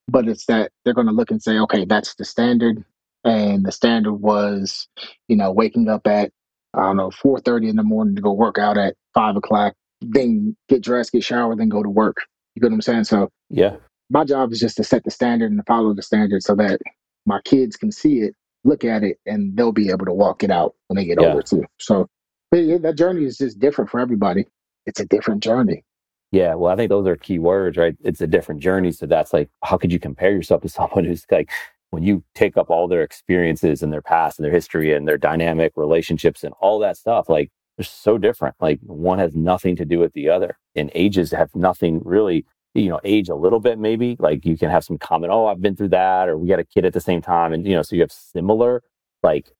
[0.10, 2.84] but it's that they're going to look and say, okay, that's the standard.
[3.24, 4.88] And the standard was,
[5.28, 6.32] you know, waking up at,
[6.74, 10.56] I don't know, 4.30 in the morning to go work out at 5 o'clock, then
[10.70, 12.18] get dressed, get showered, then go to work.
[12.56, 13.04] You get what I'm saying?
[13.06, 13.78] So yeah,
[14.10, 16.80] my job is just to set the standard and to follow the standard so that
[17.26, 20.52] my kids can see it, look at it, and they'll be able to walk it
[20.52, 21.34] out when they get Yeah.
[21.34, 21.66] older too.
[21.80, 22.08] So
[22.52, 24.48] that journey is just different for everybody.
[24.86, 25.84] It's a different journey.
[26.32, 27.96] Yeah, well, I think those are key words, right?
[28.04, 28.92] It's a different journey.
[28.92, 31.50] So that's like, how could you compare yourself to someone who's like,
[31.92, 35.18] when you take up all their experiences and their past and their history and their
[35.18, 38.56] dynamic relationships and all that stuff, like they're so different.
[38.60, 42.46] Like one has nothing to do with the other, and ages have nothing really.
[42.76, 44.16] You know, age a little bit maybe.
[44.20, 46.64] Like you can have some common, oh, I've been through that, or we got a
[46.64, 48.84] kid at the same time, and you know, so you have similar
[49.24, 49.52] like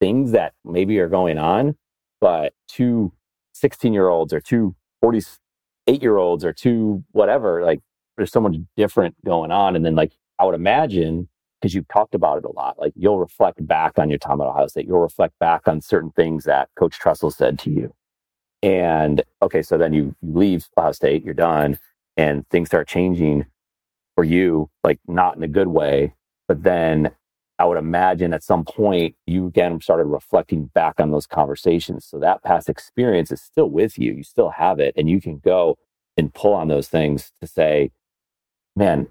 [0.00, 1.76] things that maybe are going on,
[2.20, 3.12] but two
[3.54, 4.76] 16 year olds or two
[5.86, 7.80] 48 year olds or two whatever like
[8.16, 9.76] there's so much different going on.
[9.76, 11.28] And then like i would imagine
[11.60, 14.46] because you've talked about it a lot like you'll reflect back on your time at
[14.46, 14.86] ohio state.
[14.86, 17.94] You'll reflect back on certain things that coach tressel said to you.
[18.62, 21.78] And okay so then you, you leave ohio state you're done
[22.16, 23.46] and things start changing
[24.14, 26.14] for you like not in a good way.
[26.48, 27.10] But then
[27.62, 32.04] I would imagine at some point you again started reflecting back on those conversations.
[32.04, 34.14] So that past experience is still with you.
[34.14, 35.78] You still have it, and you can go
[36.16, 37.92] and pull on those things to say,
[38.74, 39.06] man,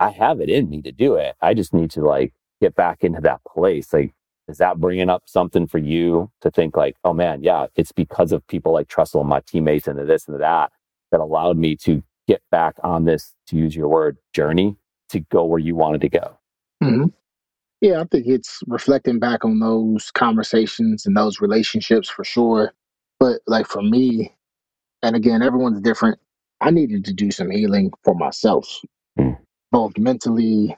[0.00, 1.36] I have it in me to do it.
[1.40, 3.92] I just need to like get back into that place.
[3.92, 4.12] Like,
[4.48, 8.32] is that bringing up something for you to think like, oh man, yeah, it's because
[8.32, 10.72] of people like Tressel and my teammates and this and that
[11.12, 14.76] that allowed me to get back on this, to use your word, journey
[15.10, 16.36] to go where you wanted to go.
[16.82, 17.06] Mm-hmm.
[17.82, 22.74] Yeah, I think it's reflecting back on those conversations and those relationships for sure.
[23.20, 24.32] But like for me,
[25.02, 26.20] and again, everyone's different.
[26.60, 28.80] I needed to do some healing for myself,
[29.18, 29.38] Mm.
[29.72, 30.76] both mentally,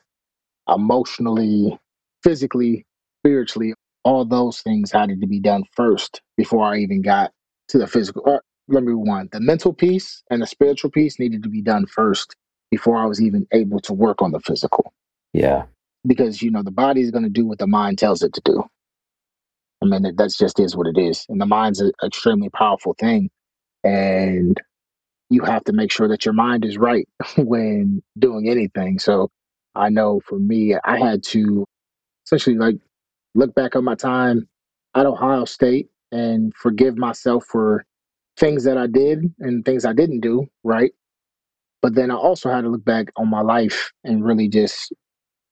[0.69, 1.79] emotionally,
[2.25, 2.87] physically,
[3.21, 3.75] spiritually.
[4.05, 7.33] All those things had to be done first before I even got
[7.69, 8.23] to the physical.
[8.27, 9.31] Or, let me rewind.
[9.33, 12.37] The mental piece and the spiritual piece needed to be done first
[12.71, 14.93] before I was even able to work on the physical
[15.35, 15.65] Yeah.
[16.07, 18.43] Because you know the body is going to do what the mind tells it to
[18.45, 18.65] do.
[19.83, 22.95] I mean, that that's just is what it is, and the mind's an extremely powerful
[22.99, 23.31] thing,
[23.85, 24.61] and
[25.31, 28.99] you have to make sure that your mind is right when doing anything.
[28.99, 29.31] So,
[29.75, 31.67] I know for me, I had to
[32.27, 32.77] essentially like
[33.35, 34.49] look back on my time
[34.95, 37.85] at Ohio State and forgive myself for
[38.37, 40.93] things that I did and things I didn't do right.
[41.83, 44.93] But then I also had to look back on my life and really just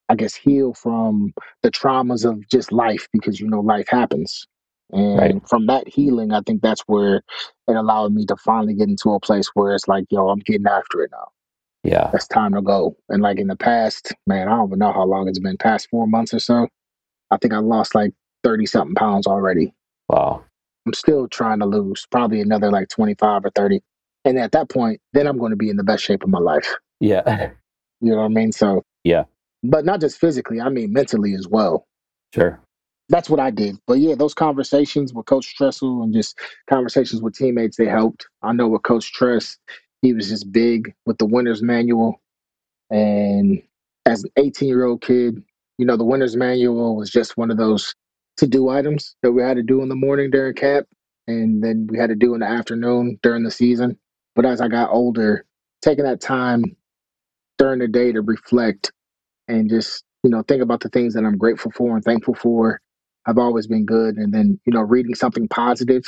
[0.09, 4.45] I guess, heal from the traumas of just life because you know life happens.
[4.91, 5.49] And Right.
[5.49, 7.23] from that healing, I think that's where
[7.67, 10.67] it allowed me to finally get into a place where it's like, yo, I'm getting
[10.67, 11.27] after it now.
[11.83, 12.11] Yeah.
[12.13, 12.95] It's time to go.
[13.09, 15.89] And like in the past, man, I don't even know how long it's been, past
[15.89, 16.67] four months or so.
[17.31, 18.11] I think I lost like
[18.43, 19.73] 30 something pounds already.
[20.09, 20.43] Wow.
[20.85, 23.81] I'm still trying to lose probably another like 25 or 30.
[24.25, 26.39] And at that point, then I'm going to be in the best shape of my
[26.39, 26.75] life.
[26.99, 27.51] Yeah.
[28.01, 28.51] You know what I mean?
[28.51, 29.23] So, Yeah.
[29.63, 31.87] But not just physically, I mean mentally as well.
[32.33, 32.59] sure.
[33.09, 33.77] that's what I did.
[33.87, 36.37] But yeah, those conversations with Coach Tressel and just
[36.69, 38.27] conversations with teammates, they helped.
[38.41, 39.57] I know with Coach Tress,
[40.01, 42.21] he was just big with the winner's manual.
[42.89, 43.61] And
[44.05, 45.41] as an 18 year old kid,
[45.77, 47.95] you know, the winner's manual was just one of those
[48.37, 50.87] to do items that we had to do in the morning during camp.
[51.27, 53.97] And then we had to do in the afternoon during the season.
[54.35, 55.45] But as I got older,
[55.81, 56.63] taking that time
[57.57, 58.91] during the day to reflect
[59.49, 62.81] and just you know think about the things that I'm grateful for and thankful for
[63.27, 64.17] I've always been good.
[64.17, 66.05] And then you know reading something positive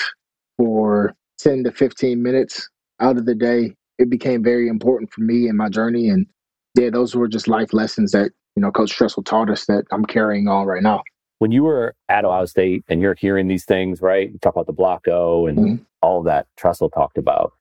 [0.58, 2.69] for 10 to 15 minutes
[3.02, 6.10] out of the day, it became very important for me in my journey.
[6.10, 6.28] And
[6.76, 10.06] yeah, those were just life lessons that you know Coach Tressel taught us that I'm
[10.06, 11.04] carrying on right now.
[11.39, 14.32] When you were at Ohio State and you're hearing these things, right?
[14.32, 15.86] You talk about the block O and Mhm.
[16.02, 17.54] all that Tressel talked about.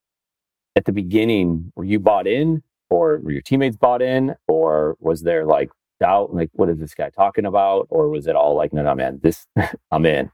[0.77, 4.35] At the beginning, were you bought in or were your teammates bought in?
[4.49, 5.71] Or was there like
[6.01, 7.87] doubt, like, what is this guy talking about?
[7.91, 9.47] Or was it all like, no, no, man, this,
[9.91, 10.31] I'm in?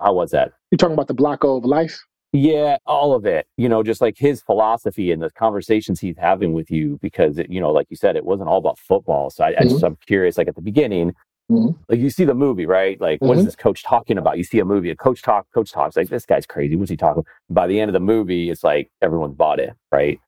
[0.00, 0.52] How was that?
[0.70, 1.98] You're talking about the block of life?
[2.32, 3.46] Yeah, all of it.
[3.56, 7.48] You know, just like his philosophy and the conversations he's having with you, because it,
[7.48, 9.30] you know, like you said, it wasn't all about football.
[9.30, 10.36] So I, I just I'm curious.
[10.36, 11.14] Like at the beginning,
[11.52, 11.76] Mhm.
[11.90, 12.98] like you see the movie, right?
[13.00, 13.46] Like what is Mhm.
[13.46, 14.36] this coach talking about?
[14.38, 15.94] You see a movie, a coach talk, coach talks.
[15.96, 16.74] Like this guy's crazy.
[16.74, 17.22] What's he talking?
[17.50, 20.18] By the end of the movie, it's like everyone's bought in, right?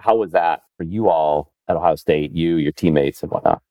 [0.00, 2.32] How was that for you all at Ohio State?
[2.32, 3.62] You, your teammates, and whatnot.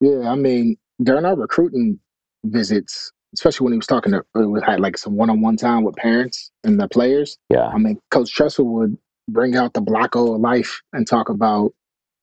[0.00, 1.98] Yeah, I mean, during our recruiting
[2.44, 5.96] visits, especially when he was talking to, uh, we had like some one-on-one time with
[5.96, 7.38] parents and the players.
[7.48, 8.96] Yeah, I mean, Coach Tressel would
[9.28, 11.72] bring out the Block O of life and talk about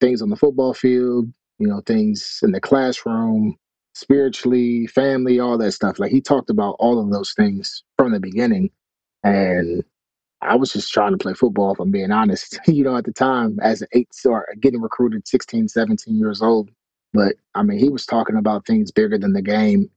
[0.01, 3.55] things on the football field, you know, things in the classroom,
[3.93, 5.99] spiritually, family, all that stuff.
[5.99, 8.69] Like he talked about all of those things from the beginning.
[9.23, 9.83] And
[10.41, 13.13] I was just trying to play football, if I'm being honest, you know, at the
[13.13, 16.69] time as an eight or getting recruited 16, 17 years old.
[17.13, 19.89] But I mean, he was talking about things bigger than the game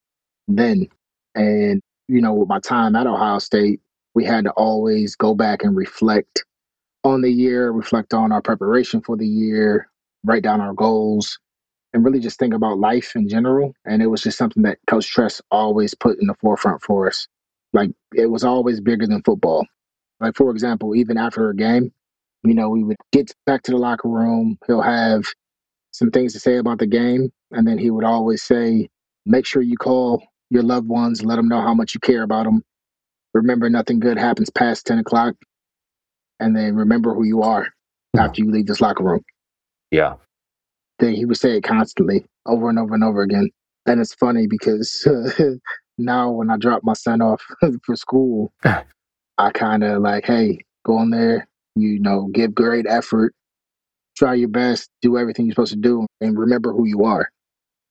[0.48, 0.88] then.
[1.35, 3.81] And, you know, with my time at Ohio State,
[4.14, 6.44] we had to always go back and reflect
[7.05, 9.88] on the year, reflect on our preparation for the year,
[10.24, 11.38] write down our goals,
[11.92, 13.74] and really just think about life in general.
[13.85, 17.26] And it was just something that Coach Tress always put in the forefront for us.
[17.72, 19.66] Like it was always bigger than football.
[20.20, 21.92] Like for example, even after a game,
[22.44, 24.59] you know, we would get back to the locker room.
[24.66, 25.24] He'll have
[25.92, 28.88] some things to say about the game, and then he would always say,
[29.26, 32.44] "Make sure you call your loved ones, let them know how much you care about
[32.44, 32.62] them.
[33.35, 35.37] Remember, nothing good happens past ten o'clock,
[36.40, 37.68] and then remember who you are
[38.18, 39.22] after you leave this locker room."
[39.90, 40.16] Yeah,
[41.00, 43.50] Then he would say it constantly, over and over and over again.
[43.87, 45.06] And it's funny because
[45.98, 47.42] now when I drop my son off
[47.85, 48.52] for school,
[49.40, 53.35] I kind of like, hey, go in there, you know, give great effort,
[54.14, 57.31] try your best, do everything you're supposed to do, and remember who you are.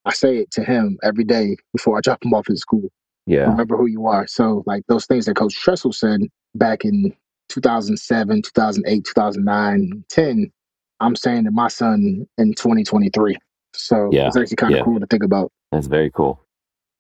[0.06, 2.90] I say it to him every day before I drop him off at school.
[3.26, 4.28] yeah, Remember who you are.
[4.28, 6.22] So, like those things that Coach Tressel said
[6.54, 7.16] back in
[7.50, 10.52] 2007, 2008, 2009, 10,
[11.00, 13.38] I'm saying to my son in 2023.
[13.74, 14.84] So Yeah, it's actually kind of yeah.
[14.84, 15.52] cool to think about.
[15.72, 16.40] that's very cool.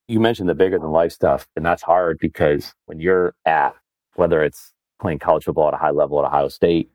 [0.08, 3.76] You mentioned the bigger than life stuff, and that's hard because when you're at
[4.20, 6.92] whether it's playing college football at a high level at Ohio State,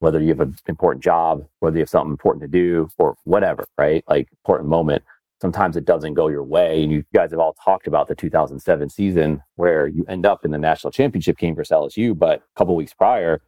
[0.00, 3.66] whether you have an important job, whether you have something important to do, or whatever,
[3.78, 4.04] right?
[4.08, 5.02] Like important moment.
[5.40, 8.90] Sometimes it doesn't go your way, and you guys have all talked about the 2007
[8.90, 12.76] season where you end up in the national championship game versus LSU, but a couple
[12.76, 13.40] weeks prior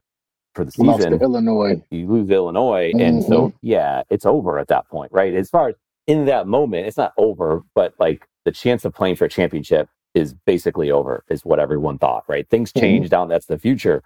[0.54, 1.82] for the Lost season, to Illinois.
[1.90, 3.56] you lose Illinois, and so mm-hmm.
[3.62, 5.34] yeah, it's over at that point, right?
[5.34, 5.74] As far as
[6.06, 9.88] in that moment, it's not over, but like the chance of playing for a championship
[10.18, 12.48] is basically over, is what everyone thought, right?
[12.48, 12.80] Things mm-hmm.
[12.80, 14.02] change down, that's the future.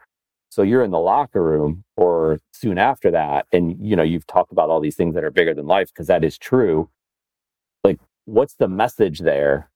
[0.50, 4.52] So you're in the locker room or soon after that, and you know, you've talked
[4.52, 6.90] about all these things that are bigger than life, because that is true.
[7.82, 9.70] Like, what's the message there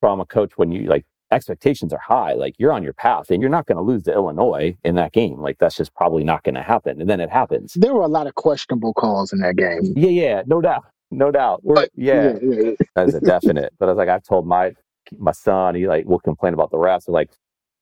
[0.00, 3.40] from a coach when you like expectations are high, like you're on your path and
[3.40, 5.40] you're not going to lose to Illinois in that game.
[5.40, 7.00] Like that's just probably not going to happen.
[7.00, 7.74] And then it happens.
[7.74, 9.80] There were a lot of questionable calls in that game.
[9.96, 11.64] Yeah, yeah, no doubt, no doubt.
[11.64, 12.70] We're, But yeah, yeah, yeah.
[12.94, 13.72] that's a definite.
[13.78, 14.74] But I was like, I've told my
[15.18, 17.06] my son, he like will complain about the refs.
[17.06, 17.30] They're like,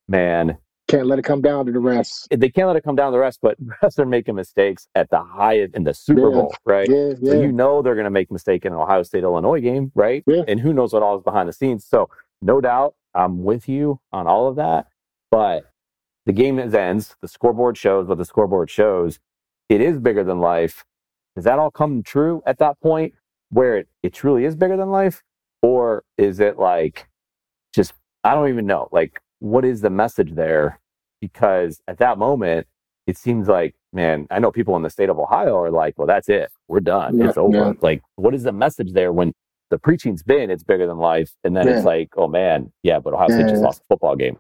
[0.09, 2.29] man, Can't let it come down to the rest.
[2.31, 5.09] they can't let it come down to the rest, but refs are making mistakes at
[5.11, 6.35] the highest in the Super Yeah.
[6.35, 6.89] Bowl, right?
[6.89, 7.33] Yeah, yeah.
[7.33, 9.93] So you know they're going to make a mistake in an Ohio State Illinois game,
[9.95, 10.25] right?
[10.27, 10.43] Yeah.
[10.49, 11.85] And who knows what all is behind the scenes.
[11.87, 12.09] So
[12.43, 14.87] no doubt, I'm with you on all of that.
[15.31, 15.65] But
[16.27, 19.19] the game that ends, the scoreboard shows what the scoreboard shows.
[19.69, 20.85] It is bigger than life.
[21.37, 23.15] Does that all come true at that point
[23.51, 25.23] where it, it truly is bigger than life?
[25.63, 27.09] Or is it like
[27.75, 27.93] just,
[28.25, 28.89] I don't even know.
[28.93, 30.79] Like, what is the message there?
[31.21, 32.67] Because at that moment,
[33.07, 36.07] it seems like, man, I know people in the state of Ohio are like, well,
[36.07, 36.51] that's it.
[36.69, 37.19] We're done.
[37.19, 37.57] Yeah, it's over.
[37.57, 37.73] yeah.
[37.81, 39.33] Like, what is the message there when
[39.71, 41.33] the preaching's been it's bigger than life?
[41.45, 44.39] And then it's like, oh man, yeah, but Ohio State just lost a football game.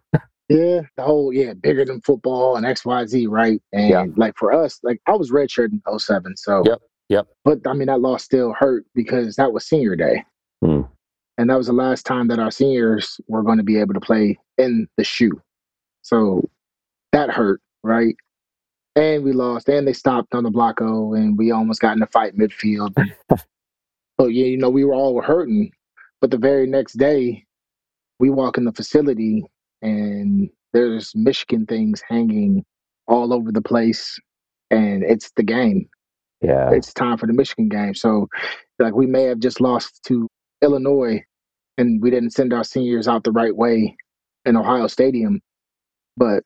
[0.49, 3.63] Yeah, the whole yeah, bigger than football and X Y Z, right?
[3.73, 4.05] And Yeah.
[4.17, 7.27] like for us, like I was redshirt in 07, so Yep, yep.
[7.45, 10.25] But I mean, that loss still hurt because that was senior day,
[10.65, 10.83] Hmm.
[11.41, 14.01] And that was the last time that our seniors were going to be able to
[14.01, 15.41] play in the shoe.
[16.03, 16.47] So
[17.13, 18.15] that hurt, right?
[18.95, 21.97] And we lost, and they stopped on the Block O, oh, and we almost got
[21.97, 22.93] in a fight midfield.
[24.19, 25.73] but yeah, you know, we were all hurting.
[26.21, 27.47] But the very next day,
[28.19, 29.43] we walk in the facility,
[29.81, 32.67] and there's Michigan things hanging
[33.09, 34.19] all over the place,
[34.71, 35.89] and it's the game
[36.43, 36.71] Yeah.
[36.73, 37.95] it's time for the Michigan game.
[37.95, 38.29] So,
[38.79, 40.29] like, we may have just lost to
[40.61, 41.25] Illinois,
[41.81, 43.97] and we didn't send our seniors out the right way
[44.45, 45.41] in Ohio Stadium,
[46.17, 46.45] but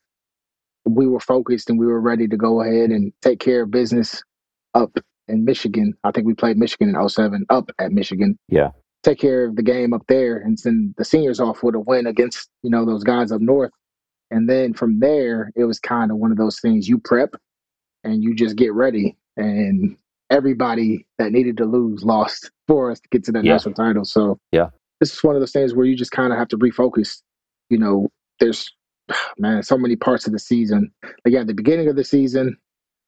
[0.85, 4.23] we were focused and we were ready to go ahead and take care of business
[4.75, 5.93] up in Michigan.
[6.05, 8.39] I think we played Michigan in 07 up at Michigan.
[8.49, 8.71] Yeah.
[9.03, 12.07] Take care of the game up there and send the seniors off with a win
[12.07, 13.73] against, you know, those guys up north.
[14.31, 17.35] And then from there, it was kind of one of those things you prep
[18.05, 19.17] and you just get ready.
[19.37, 19.97] And
[20.31, 23.53] everybody that needed to lose lost for us to get to that Yeah.
[23.55, 24.05] national title.
[24.05, 24.71] So Yeah.
[25.05, 27.21] This is one of those things where you just kind of have to refocus.
[27.69, 28.09] You know,
[28.41, 28.73] there's
[29.39, 30.91] man, so many parts of the season.
[31.03, 32.57] Like yeah, the beginning of the season,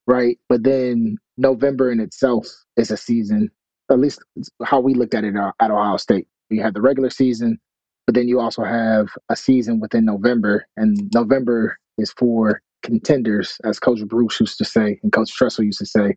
[0.06, 0.38] right?
[0.50, 3.50] But then November in itself is a season.
[3.90, 4.22] At least
[4.62, 6.26] how we looked at it uh, at Ohio State.
[6.50, 7.58] You had the regular season,
[8.06, 13.80] but then you also have a season within November, and November is for contenders, as
[13.80, 16.14] Coach Bruce used to say and Coach Tressel used to say.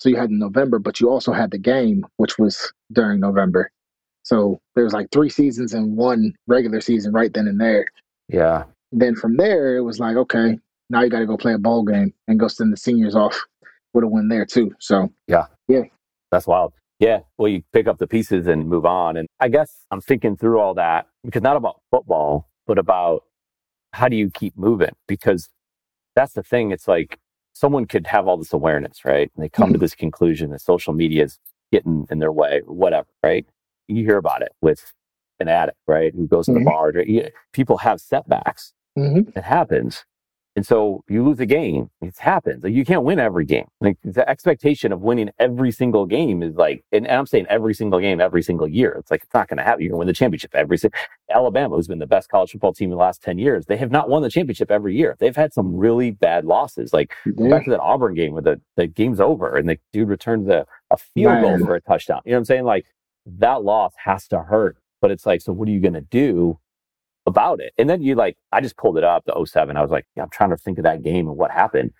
[0.00, 3.70] So you had November, but you also had the game, which was during November.
[4.24, 7.86] So there was like three seasons and one regular season right then and there.
[8.28, 8.64] Yeah.
[8.90, 10.58] Then from there, it was like, okay,
[10.90, 13.38] now you got to go play a bowl game and go send the seniors off
[13.92, 14.74] with a win there too.
[14.80, 15.82] So yeah, yeah,
[16.30, 16.72] that's wild.
[17.00, 19.16] Yeah, well, you pick up the pieces and move on.
[19.16, 23.24] And I guess I'm thinking through all that because not about football, but about
[23.92, 24.94] how do you keep moving?
[25.06, 25.48] Because
[26.14, 26.70] that's the thing.
[26.70, 27.18] It's like
[27.52, 29.30] someone could have all this awareness, right?
[29.34, 29.74] And they come mm-hmm.
[29.74, 31.38] to this conclusion that social media is
[31.72, 33.46] getting in their way, whatever, right?
[33.88, 34.92] You hear about it with
[35.40, 36.14] an addict, right?
[36.14, 36.58] Who goes mm-hmm.
[36.58, 37.30] to the bar.
[37.52, 38.72] People have setbacks.
[38.98, 39.36] Mm-hmm.
[39.36, 40.04] It happens.
[40.56, 41.90] And so you lose a game.
[42.00, 42.62] It happens.
[42.62, 43.66] Like you can't win every game.
[43.80, 47.74] Like the expectation of winning every single game is like, and, and I'm saying every
[47.74, 48.92] single game, every single year.
[49.00, 49.82] It's like, it's not going to happen.
[49.82, 50.96] You're going to win the championship every single,
[51.28, 53.90] Alabama, who's been the best college football team in the last 10 years, they have
[53.90, 55.16] not won the championship every year.
[55.18, 56.92] They've had some really bad losses.
[56.92, 57.48] Like yeah.
[57.48, 60.66] back to that Auburn game where the, the game's over and the dude returns a,
[60.90, 61.42] a field Man.
[61.42, 62.20] goal for a touchdown.
[62.24, 62.64] You know what I'm saying?
[62.64, 62.86] Like
[63.26, 64.76] that loss has to hurt.
[65.00, 66.58] But it's like, so what are you going to do
[67.26, 67.72] about it.
[67.78, 69.76] And then you like, I just pulled it up, the 07.
[69.76, 71.92] I was like, yeah, I'm trying to think of that game and what happened.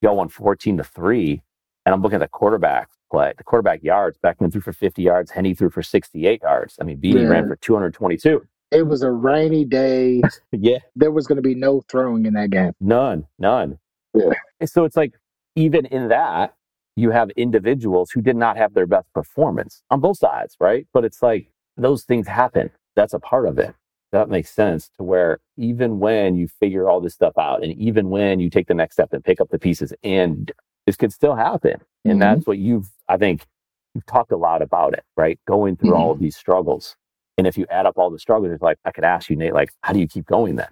[0.00, 1.42] Y'all won 14 to 3.
[1.84, 4.18] And I'm looking at the quarterback play, the quarterback yards.
[4.24, 5.30] Boeckman threw for 50 yards.
[5.30, 6.76] Henne threw for 68 yards.
[6.80, 7.28] I mean, Beanie yeah.
[7.28, 8.42] ran for 222.
[8.70, 10.22] It was a rainy day.
[10.52, 10.78] yeah.
[10.96, 12.72] There was going to be no throwing in that game.
[12.80, 13.78] None, none.
[14.14, 14.30] Yeah.
[14.60, 15.14] And so it's like,
[15.56, 16.54] even in that,
[16.96, 20.86] you have individuals who did not have their best performance on both sides, right?
[20.92, 22.70] But it's like those things happen.
[22.96, 23.74] That's a part of it
[24.12, 28.10] that makes sense to where even when you figure all this stuff out and even
[28.10, 30.52] when you take the next step and pick up the pieces and
[30.86, 32.20] this could still happen and mm-hmm.
[32.20, 33.46] that's what you've i think
[33.94, 36.00] you've talked a lot about it right going through mm-hmm.
[36.00, 36.96] all of these struggles
[37.38, 39.54] and if you add up all the struggles it's like i could ask you nate
[39.54, 40.68] like how do you keep going then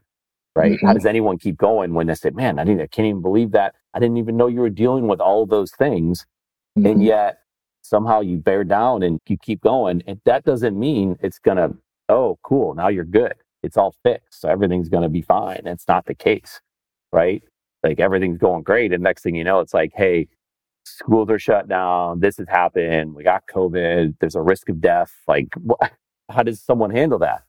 [0.57, 0.87] right mm-hmm.
[0.87, 3.53] how does anyone keep going when they say man i didn't i can't even believe
[3.53, 6.27] that i didn't even know you were dealing with all of those things
[6.77, 7.03] and mm-hmm.
[7.03, 7.39] yet
[7.83, 11.75] somehow you bear down and you keep going and that doesn't mean it's going to
[12.11, 13.35] oh, cool, now you're good.
[13.63, 14.41] It's all fixed.
[14.41, 15.63] So everything's going to be fine.
[15.65, 16.61] It's not the case,
[17.13, 17.43] right?
[17.83, 18.93] Like everything's going great.
[18.93, 20.29] And next thing you know, it's like, hey,
[20.85, 22.21] schools are shut down.
[22.21, 23.15] This has happened.
[23.15, 24.17] We got COVID.
[24.21, 25.13] There's a risk of death.
[25.27, 25.93] Like, what,
[26.31, 27.43] how does someone handle that?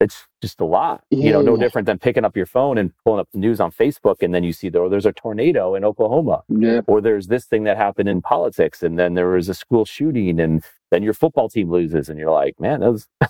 [0.00, 1.24] It's just a lot, yeah.
[1.24, 3.70] you know, no different than picking up your phone and pulling up the news on
[3.70, 4.22] Facebook.
[4.22, 6.80] And then you see there, oh, there's a tornado in Oklahoma yeah.
[6.86, 8.82] or there's this thing that happened in politics.
[8.82, 12.08] And then there was a school shooting and then your football team loses.
[12.08, 13.08] And you're like, man, was,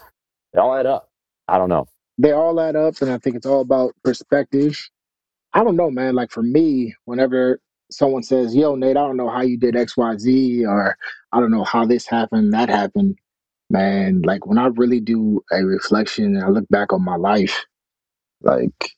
[0.55, 1.11] They all add up.
[1.49, 1.89] I don't know.
[2.17, 4.79] They all add up, and I think it's all about perspective.
[5.53, 6.15] I don't know, man.
[6.15, 7.61] Like for me, whenever
[7.91, 10.97] someone says, "Yo, Nate, I don't know how you did X, Y, Z," or
[11.33, 13.17] "I don't know how this happened, that happened,"
[13.71, 14.23] man.
[14.25, 17.65] Like when I really do a reflection and I look back on my life,
[18.43, 18.91] like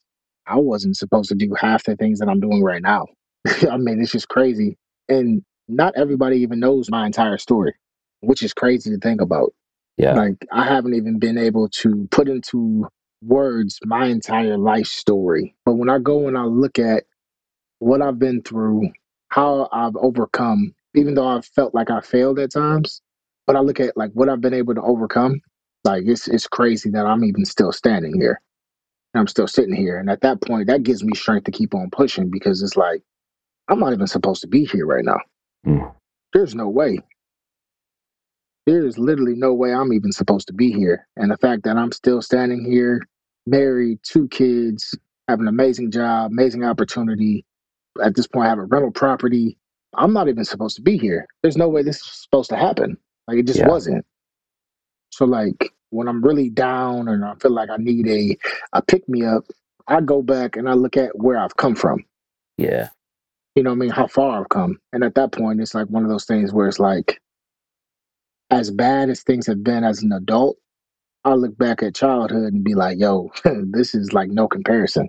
[0.47, 3.07] I wasn't supposed to do half the things that I'm doing right now.
[3.71, 4.77] I mean, it's just crazy,
[5.09, 7.75] and not everybody even knows my entire story,
[8.21, 9.53] which is crazy to think about.
[9.97, 10.15] Yeah.
[10.15, 12.87] Like I haven't even been able to put into
[13.23, 15.55] words my entire life story.
[15.65, 17.05] But when I go and I look at
[17.79, 18.91] what I've been through,
[19.29, 23.03] how I've overcome, even though I've felt like I failed at times,
[23.47, 25.41] but I look at like what I've been able to overcome,
[25.85, 28.41] like it's it's crazy that I'm even still standing here.
[29.15, 29.99] And I'm still sitting here.
[29.99, 33.03] And at that point, that gives me strength to keep on pushing because it's like,
[33.69, 35.19] I'm not even supposed to be here right now.
[35.67, 35.95] Mm.
[36.35, 36.99] There's no way
[38.67, 41.07] there is literally no way I'm even supposed to be here.
[41.17, 43.01] And the fact that I'm still standing here,
[43.47, 44.95] married, two kids,
[45.29, 47.45] have an amazing job, amazing opportunity.
[48.03, 49.59] At this point, I have a rental property.
[49.95, 51.27] I'm not even supposed to be here.
[51.43, 52.99] There's no way this is supposed to happen.
[53.27, 53.69] Like it just yeah.
[53.69, 54.05] wasn't.
[55.11, 58.37] So like when I'm really down and I feel like I need a
[58.73, 59.45] a pick me up,
[59.89, 62.05] I go back and I look at where I've come from.
[62.59, 62.89] Yeah.
[63.55, 63.91] You know I mean?
[63.91, 64.79] How far I've come.
[64.93, 67.21] And at that point it's like one of those things where it's like
[68.51, 70.57] as bad as things have been as an adult,
[71.25, 73.33] I look back at childhood and be like, yo,
[73.73, 75.09] this is like no comparison.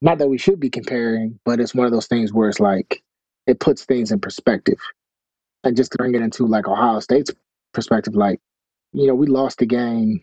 [0.00, 3.02] Not that we should be comparing, but it's one of those things where it's like
[3.46, 4.78] it puts things in perspective.
[5.64, 7.30] And just to bring it into like Ohio State's
[7.72, 8.40] perspective, like,
[8.92, 10.20] you know, we lost a game,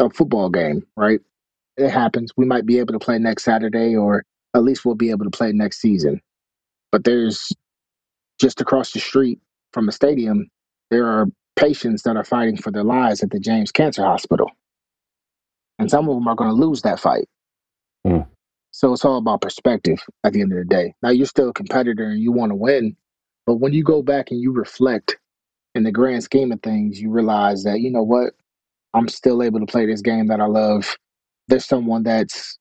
[0.00, 1.20] a football game, right?
[1.76, 2.32] It happens.
[2.36, 4.24] We might be able to play next Saturday, or
[4.54, 6.20] at least we'll be able to play next season.
[6.90, 7.52] But there's
[8.40, 9.40] just across the street
[9.72, 10.48] from a stadium,
[10.90, 14.50] there are patients that are fighting for their lives at the James Cancer Hospital.
[15.78, 17.28] And some of them are going to lose that fight.
[18.06, 18.26] Mm.
[18.70, 20.94] So it's all about perspective at the end of the day.
[21.02, 22.96] Now you're still a competitor and you want to win,
[23.46, 25.16] but when you go back and you reflect
[25.74, 28.34] in the grand scheme of things, you realize that, you know what?
[28.94, 30.96] I'm still able to play this game that I love.
[31.48, 32.58] There's someone that's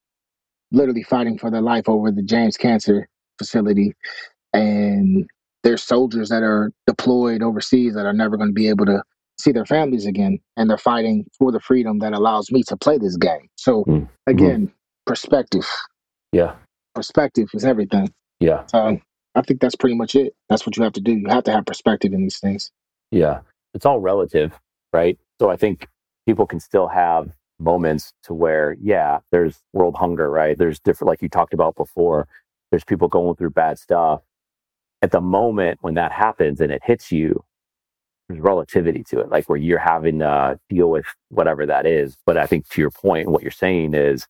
[0.71, 3.07] literally fighting for their life over the James Cancer
[3.37, 3.93] facility.
[4.53, 5.27] And
[5.63, 9.01] there's soldiers that are deployed overseas that are never going to be able to
[9.39, 10.39] see their families again.
[10.57, 13.49] And they're fighting for the freedom that allows me to play this game.
[13.55, 14.09] So, Mm.
[14.27, 14.71] again,
[15.05, 15.67] perspective.
[16.31, 16.55] Yeah.
[16.93, 18.13] Perspective is everything.
[18.39, 18.65] Yeah.
[18.67, 18.99] So,
[19.35, 20.33] I think that's pretty much it.
[20.49, 21.13] That's what you have to do.
[21.13, 22.71] You have to have perspective in these things.
[23.11, 23.41] Yeah.
[23.73, 24.57] It's all relative,
[24.93, 25.19] right?
[25.39, 25.89] So I think
[26.25, 30.57] people can still have moments to where, yeah, there's world hunger, right?
[30.57, 32.27] There's different, like you talked about before,
[32.71, 34.21] there's people going through bad stuff.
[35.01, 37.43] At the moment when that happens and it hits you,
[38.27, 42.15] there's relativity to it, like where you're having to deal with whatever that is.
[42.25, 44.25] But I think to your point, what you're saying is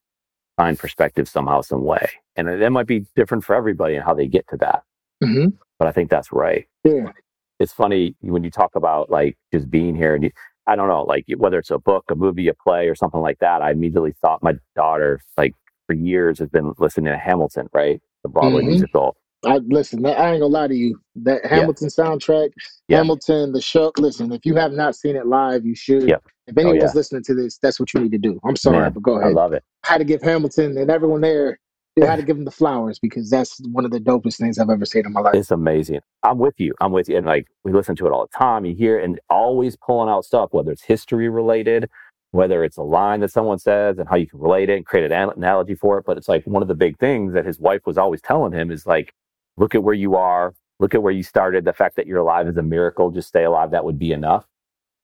[0.58, 2.10] find perspective somehow, some way.
[2.36, 4.84] And that might be different for everybody and how they get to that.
[5.24, 5.49] Mm-hmm.
[5.80, 7.11] But I think that's right Yeah.
[7.59, 10.32] it's funny when you talk about like just being here and you,
[10.68, 13.39] I don't know, like whether it's a book, a movie, a play, or something like
[13.39, 13.61] that.
[13.61, 15.53] I immediately thought my daughter, like
[15.88, 18.68] for years, has been listening to Hamilton, right, the Broadway Mhm.
[18.68, 19.16] musical.
[19.45, 20.03] I listen.
[20.07, 20.99] I ain't gonna lie to you.
[21.18, 22.49] That Hamilton soundtrack,
[22.88, 22.97] Yeah.
[22.97, 23.91] Hamilton, the show.
[23.99, 26.09] Listen, if you have not seen it live, you should.
[26.47, 26.91] If anyone's yeah.
[26.95, 28.39] listening to this, that's what you need to do.
[28.43, 29.63] I'm sorry, Man, but go I love it.
[29.88, 31.59] I had to give Hamilton and everyone there.
[32.02, 34.70] I had to give him the flowers because that's one of the dopest things I've
[34.70, 35.36] ever seen in my life.
[35.36, 36.02] It's amazing.
[36.24, 36.74] I'm with you.
[36.82, 37.18] I'm with you.
[37.18, 38.66] And like we listen to it all the time.
[38.66, 41.89] You hear and always pulling out stuff, whether it's history related,
[42.32, 45.06] whether it's a line that someone says and how you can relate it and create
[45.06, 46.06] an an- analogy for it.
[46.06, 48.72] But it's like one of the big things that his wife was always telling him
[48.72, 49.14] is like,
[49.56, 51.64] look at where you are, look at where you started.
[51.64, 53.10] The fact that you're alive is a miracle.
[53.10, 53.72] Just stay alive.
[53.72, 54.46] That would be enough.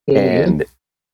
[0.10, 0.18] Mhm.
[0.18, 0.66] And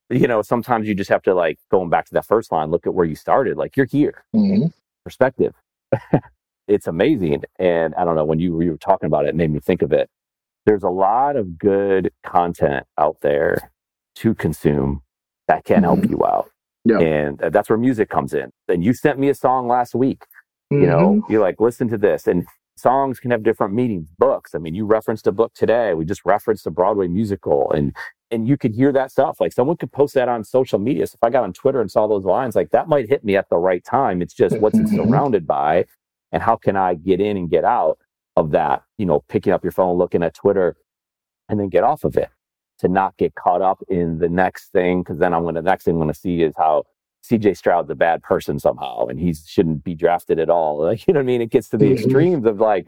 [0.10, 2.88] you know, sometimes you just have to like going back to that first line, look
[2.88, 3.58] at where you started.
[3.58, 4.24] Like you're here.
[4.36, 4.74] Mhm.
[5.04, 5.54] Perspective.
[6.68, 7.44] It's amazing.
[7.60, 9.82] And I don't know, when you, you were talking about it, it made me think
[9.82, 10.10] of it.
[10.66, 13.72] There's a lot of good content out there
[14.16, 15.02] to consume
[15.48, 16.12] that can help mm-hmm.
[16.12, 16.50] you out.
[16.84, 17.00] Yeah.
[17.00, 18.52] And that's where music comes in.
[18.68, 20.24] And you sent me a song last week.
[20.70, 21.32] You know, mm-hmm.
[21.32, 22.28] you're like, listen to this.
[22.28, 24.10] And songs can have different meanings.
[24.18, 24.54] Books.
[24.54, 25.94] I mean, you referenced a book today.
[25.94, 27.96] We just referenced a Broadway musical and
[28.32, 29.40] and you could hear that stuff.
[29.40, 31.08] Like someone could post that on social media.
[31.08, 33.36] So if I got on Twitter and saw those lines, like that might hit me
[33.38, 34.22] at the right time.
[34.22, 34.96] It's just what's it Mhm.
[34.96, 35.86] surrounded by
[36.32, 37.98] and how can I get in and get out
[38.36, 40.76] of that, you know, picking up your phone, looking at Twitter
[41.50, 42.30] and then get off of it
[42.80, 45.04] to not get caught up in the next thing.
[45.04, 46.84] Cause then I'm going to, the next thing I'm going to see is how
[47.24, 50.78] CJ Stroud's a bad person somehow and he shouldn't be drafted at all.
[50.84, 51.42] Like, you know what I mean?
[51.42, 51.94] It gets to the Mhm.
[51.94, 52.88] extremes of like,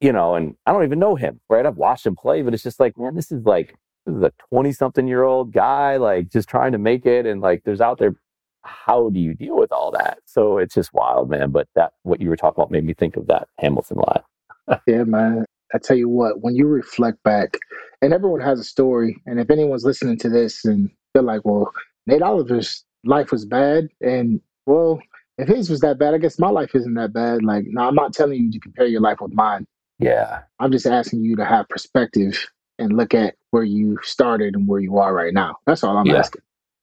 [0.00, 1.66] you know, and I don't even know him, right?
[1.66, 3.74] I've watched him play, but it's just like, man, this is like,
[4.06, 7.26] this is a 20 something year old guy, like just trying to make it.
[7.26, 8.14] And like, there's out there,
[8.62, 10.18] how do you deal with all that?
[10.24, 11.50] So it's just wild, man.
[11.50, 14.22] But that, what you were talking about made me think of that Hamilton line.
[14.88, 15.44] Yeah, man.
[15.74, 17.56] I tell you what, when you reflect back,
[18.02, 21.72] and everyone has a story, and if anyone's listening to this and they're like, well,
[22.06, 25.00] Nate Oliver's life was bad, and well,
[25.38, 27.44] if his was that bad, I guess my life isn't that bad.
[27.44, 29.66] Like, no, I'm not telling you to compare your life with mine.
[29.98, 30.42] Yeah.
[30.58, 32.48] I'm just asking you to have perspective
[32.78, 35.56] and look at where you started and where you are right now.
[35.66, 36.18] That's all I'm Yeah.
[36.18, 36.42] asking.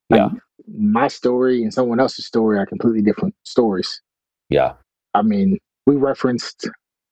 [0.09, 0.30] Yeah.
[0.67, 4.01] My story and someone else's story are completely different stories.
[4.49, 4.74] Yeah.
[5.13, 6.67] I mean, we referenced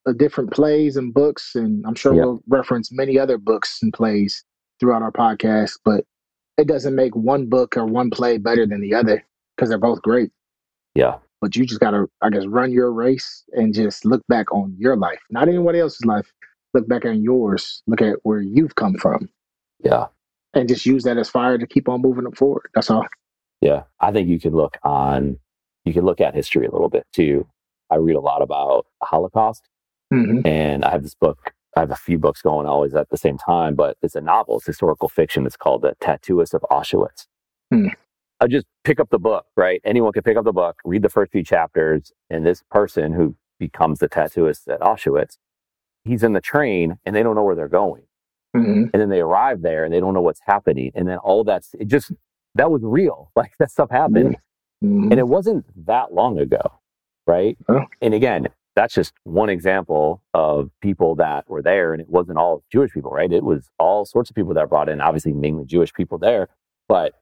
[0.07, 2.23] uh, different plays and books, and I'm sure Yeah.
[2.25, 4.43] we'll reference many other books and plays
[4.79, 6.05] throughout our podcast, but
[6.57, 9.23] it doesn't make one book or one play better than the other
[9.55, 10.31] because they're both great.
[10.95, 11.19] Yeah.
[11.39, 14.75] But you just got to, I guess, run your race and just look back on
[14.79, 16.33] your life, not anyone else's life.
[16.73, 19.29] Look back on yours, look at where you've come from,
[19.83, 20.07] Yeah.
[20.53, 22.69] and just use that as fire to keep on moving them forward.
[22.75, 23.05] That's all.
[23.61, 23.83] Yeah.
[23.99, 25.39] I think you could look on,
[25.85, 27.47] you can look at history a little bit too.
[27.89, 29.63] I read a lot about the Holocaust
[30.11, 31.53] hmm and I have this book.
[31.77, 34.57] I have a few books going always at the same time, but it's a novel.
[34.57, 35.45] It's historical fiction.
[35.45, 37.27] It's called The Tattooist of Auschwitz.
[37.71, 37.87] Hmm.
[38.41, 39.81] I just pick up the book, right?
[39.85, 43.35] Anyone can pick up the book, read the first few chapters, and this person who
[43.59, 45.37] becomes the tattooist at Auschwitz,
[46.03, 48.03] he's in the train and they don't know where they're going.
[48.55, 50.91] Hmm And then they arrive there and they don't know what's happening.
[50.95, 52.11] And then all that's it just
[52.55, 53.31] that was real.
[53.35, 54.37] Like that stuff happened.
[54.81, 56.61] hmm And it wasn't that long ago,
[57.27, 57.57] right?
[57.69, 57.85] Oh.
[58.01, 61.93] And again, that's just one example of people that were there.
[61.93, 63.31] And it wasn't all Jewish people, right?
[63.31, 66.47] It was all sorts of people that brought in, obviously, mainly Jewish people there,
[66.87, 67.13] but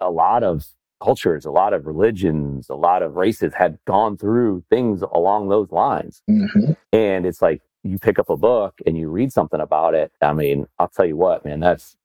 [0.00, 0.66] a lot of
[1.02, 5.70] cultures, a lot of religions, a lot of races had gone through things along those
[5.70, 6.22] lines.
[6.28, 10.12] hmm And it's like you pick up a book and you read something about it.
[10.22, 11.96] I mean, I'll tell you what, man, that's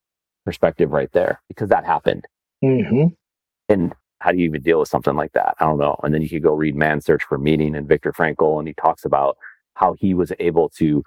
[0.45, 2.25] perspective right there because that happened.
[2.63, 3.07] hmm
[3.69, 5.55] And how do you even deal with something like that?
[5.59, 5.97] I don't know.
[6.03, 8.73] And then you could go read Man's Search for Meaning and Viktor Frankl, and he
[8.73, 9.37] talks about
[9.75, 11.03] how he was able to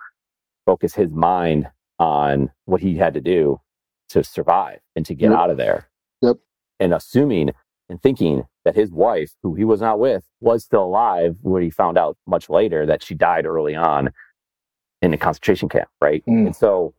[0.66, 1.68] focus his mind
[1.98, 3.60] on what he had to do
[4.10, 5.38] to survive and to get Yep.
[5.38, 5.88] out of there.
[6.22, 6.36] Yep.
[6.80, 7.52] And assuming
[7.88, 11.70] and thinking that his wife, who he was not with, was still alive when he
[11.70, 14.10] found out much later that she died early on
[15.03, 16.24] in a concentration camp, right?
[16.26, 16.46] Mm.
[16.46, 16.94] And so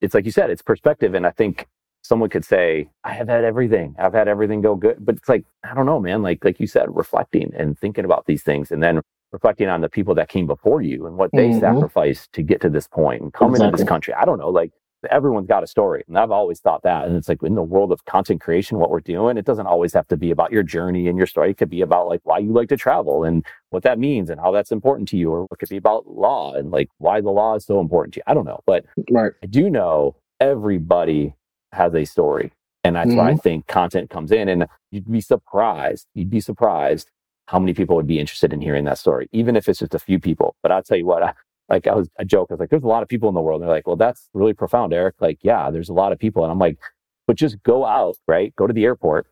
[0.00, 1.14] it's like you said, it's perspective.
[1.14, 1.66] And I think
[2.02, 3.94] someone could say, I have had everything.
[3.98, 4.96] I've had everything go good.
[5.00, 6.22] But it's like, I don't know, man.
[6.22, 9.00] Like like you said, reflecting and thinking about these things and then
[9.32, 11.60] reflecting on the people that came before you and what they Mhm.
[11.60, 13.82] sacrificed to get to this point and come into Exactly.
[13.82, 14.14] this country.
[14.14, 14.48] I don't know.
[14.48, 14.72] Like
[15.10, 16.04] everyone's got a story.
[16.08, 17.06] And I've always thought that.
[17.06, 19.92] And it's like in the world of content creation, what we're doing, it doesn't always
[19.94, 21.50] have to be about your journey and your story.
[21.50, 24.40] It could be about like why you like to travel and what that means and
[24.40, 25.30] how that's important to you.
[25.32, 28.18] Or it could be about law and like why the law is so important to
[28.18, 28.24] you.
[28.26, 28.60] I don't know.
[28.66, 29.32] But Right.
[29.42, 31.34] I do know everybody
[31.72, 32.52] has a story.
[32.84, 33.36] And that's why I Mm-hmm.
[33.36, 36.06] think content comes in and you'd be surprised.
[36.14, 37.10] You'd be surprised
[37.48, 39.98] how many people would be interested in hearing that story, even if it's just a
[39.98, 40.56] few people.
[40.62, 41.34] But I'll tell you what, I,
[41.68, 43.40] like I was, I joke, I was like, there's a lot of people in the
[43.40, 43.60] world.
[43.60, 45.16] And they're like, well, that's really profound, Eric.
[45.20, 46.42] Like, yeah, there's a lot of people.
[46.44, 46.78] And I'm like,
[47.26, 48.54] but just go out, right?
[48.56, 49.26] Go to the airport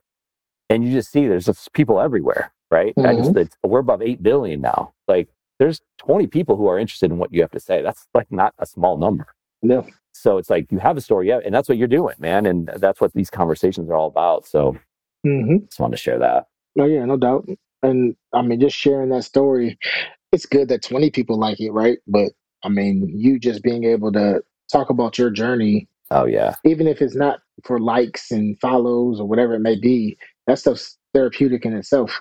[0.70, 2.96] and you just see there's just people everywhere, right?
[3.04, 4.94] I just, it's, we're above 8 billion now.
[5.08, 5.28] Like,
[5.58, 7.82] there's 20 people who are interested in what you have to say.
[7.82, 9.26] That's like not a small number.
[9.62, 9.82] Yeah.
[10.12, 12.68] So it's like you have a story, yeah, and that's what you're doing, man, and
[12.76, 14.46] that's what these conversations are all about.
[14.46, 14.76] So
[15.24, 16.46] hmm just wanted to share that.
[16.74, 17.46] No, yeah, no doubt.
[17.82, 19.78] And I mean, just sharing that story,
[20.36, 21.98] it's good that 20 people like it, right?
[22.06, 22.32] But
[22.64, 27.02] I mean, you just being able to talk about your journey, Oh yeah, even if
[27.02, 30.16] it's not for likes and follows or whatever it may be,
[30.46, 32.20] that stuff's therapeutic in itself.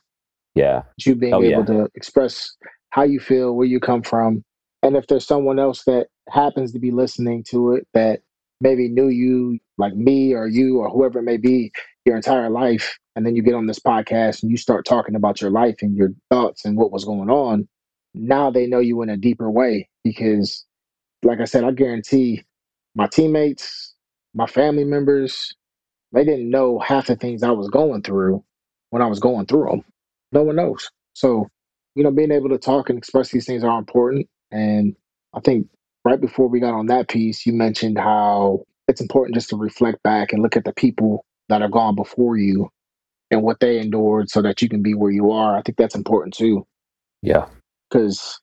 [0.56, 1.84] yeah, You being Oh, able yeah.
[1.84, 2.56] to express
[2.92, 4.44] how you feel, where you come from.
[4.82, 8.22] And if there's someone else that happens to be listening to it that
[8.62, 11.72] maybe knew you like me or you or whoever it may be
[12.06, 15.42] your entire life, and then you get on this podcast and you start talking about
[15.42, 17.68] your life and your thoughts and what was going on,
[18.16, 20.66] now they know you in a deeper way because
[21.24, 22.44] like I said, I guarantee
[22.96, 23.94] my teammates,
[24.34, 25.56] my family members,
[26.12, 28.44] they didn't know half the things I was going through
[28.92, 29.86] when I was going through them.
[30.32, 30.90] No one knows.
[31.14, 31.50] So,
[31.96, 34.28] you know, being able to talk and express these things are important.
[34.52, 34.96] And
[35.34, 35.68] I think
[36.06, 40.04] right before we got on that piece, you mentioned how it's important just to reflect
[40.04, 42.70] back and look at the people that have gone before you
[43.32, 45.58] and what they endured so that you can be where you are.
[45.58, 46.66] I think that's important too
[47.26, 47.48] yeah,
[47.90, 48.40] because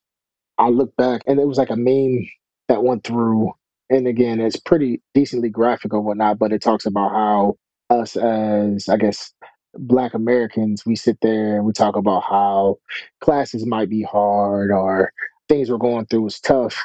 [0.59, 2.27] I look back and it was like a meme
[2.69, 3.53] that went through,
[3.91, 7.57] and again, it's pretty decently graphic or whatnot, but it talks about how
[7.91, 9.33] us as I guess
[9.79, 12.79] Black Americans, we sit there and we talk about how
[13.21, 15.13] classes might be hard or
[15.49, 16.83] things we're going through is tough,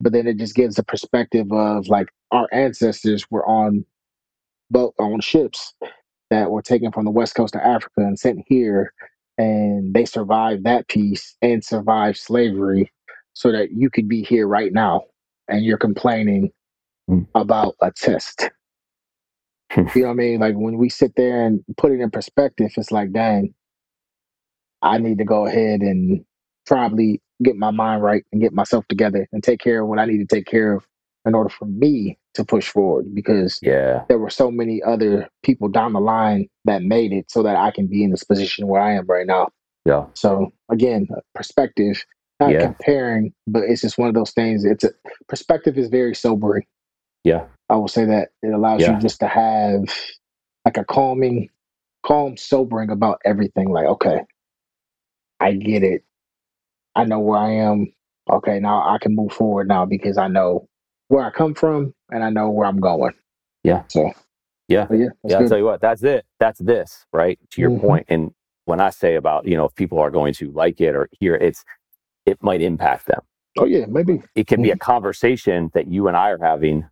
[0.00, 3.84] but then it just gives the perspective of like our ancestors were on
[4.70, 5.74] boat on ships
[6.30, 8.92] that were taken from the west coast of Africa and sent here
[9.38, 12.92] and they survived that piece and survived slavery
[13.34, 15.02] so that you could be here right now
[15.48, 16.52] and you're complaining
[17.10, 17.26] Mm.
[17.34, 18.50] about a test.
[19.76, 20.40] you know what I mean?
[20.40, 23.54] Like when we sit there and put it in perspective, it's like, dang,
[24.82, 26.24] I need to go ahead and
[26.66, 30.06] probably get my mind right and get myself together and take care of what I
[30.06, 30.86] need to take care of
[31.28, 35.68] in order for me to push forward because yeah, there were so many other people
[35.68, 38.80] down the line that made it so that I can be in this position where
[38.80, 39.50] I am right now.
[39.84, 42.02] yeah, So again, perspective,
[42.40, 42.60] not Yeah.
[42.60, 44.64] comparing, but it's just one of those things.
[44.64, 44.90] It's a
[45.28, 46.64] perspective is very sobering.
[47.24, 48.94] yeah, I will say that it allows Yeah.
[48.94, 49.82] you just to have
[50.64, 51.50] like a calming,
[52.04, 53.70] calm, sobering about everything.
[53.70, 54.20] Like, okay,
[55.40, 56.04] I get it.
[56.94, 57.92] I know where I am.
[58.30, 60.68] Okay, now I can move forward now because I know
[61.08, 63.14] where I come from and I know where I'm going.
[63.64, 63.84] Yeah.
[63.88, 64.12] So
[64.68, 64.86] Yeah.
[64.86, 65.38] but yeah, yeah.
[65.38, 66.26] I'll tell you what, that's it.
[66.40, 67.38] That's this, right?
[67.52, 67.80] To your Mhm.
[67.80, 68.06] point.
[68.08, 68.32] And
[68.66, 71.34] when I say about, you know, if people are going to like it or hear
[71.34, 71.64] it, it's,
[72.26, 73.20] it might impact them.
[73.58, 74.22] Oh yeah, maybe.
[74.34, 76.86] It can be a conversation that you and I are having.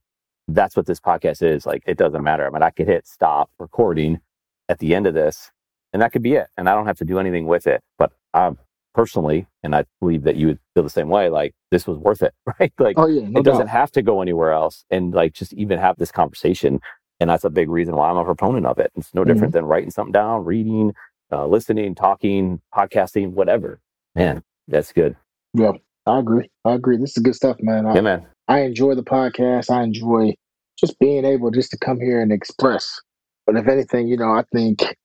[0.49, 1.67] That's what this podcast is.
[1.67, 2.47] Like, it doesn't matter.
[2.47, 4.21] I mean, I could hit stop recording
[4.69, 5.53] at the end of this,
[5.93, 6.49] and that could be it.
[6.57, 7.83] And I don't have to do anything with it.
[7.99, 8.53] But I
[8.97, 12.23] personally, and I believe that you would feel the same way, like, this was worth
[12.23, 12.73] it, right?
[12.81, 13.73] Like, Oh yeah, no it doesn't doubt.
[13.73, 16.81] have to go anywhere else and like just even have this conversation
[17.21, 19.65] and that's a big reason why i'm a proponent of it it's no different than
[19.65, 20.95] writing something down reading
[21.33, 23.81] uh, listening talking podcasting whatever
[24.15, 25.17] man that's good
[25.55, 25.73] Yeah,
[26.07, 26.51] I agree.
[26.65, 26.99] I agree.
[26.99, 27.87] This is good stuff, man.
[27.87, 29.71] I, yeah man I enjoy the podcast.
[29.71, 30.35] I enjoy
[30.79, 33.01] just being able just to come here and express.
[33.47, 34.97] But if anything, you know, I think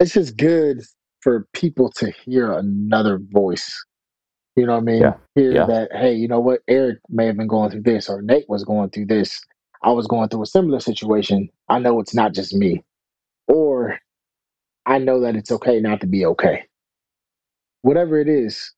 [0.00, 0.82] it's just good
[1.28, 3.84] for people to hear another voice.
[4.56, 5.02] You know what I mean?
[5.02, 5.14] Yeah.
[5.34, 5.66] Hear Yeah.
[5.66, 6.62] that, hey, you know what?
[6.68, 9.44] Eric may have been going through this, or Nate was going through this.
[9.82, 11.50] I was going through a similar situation.
[11.68, 12.82] I know it's not just me.
[13.46, 13.98] Or
[14.86, 16.64] I know that it's okay not to be okay.
[17.82, 18.72] Whatever it is,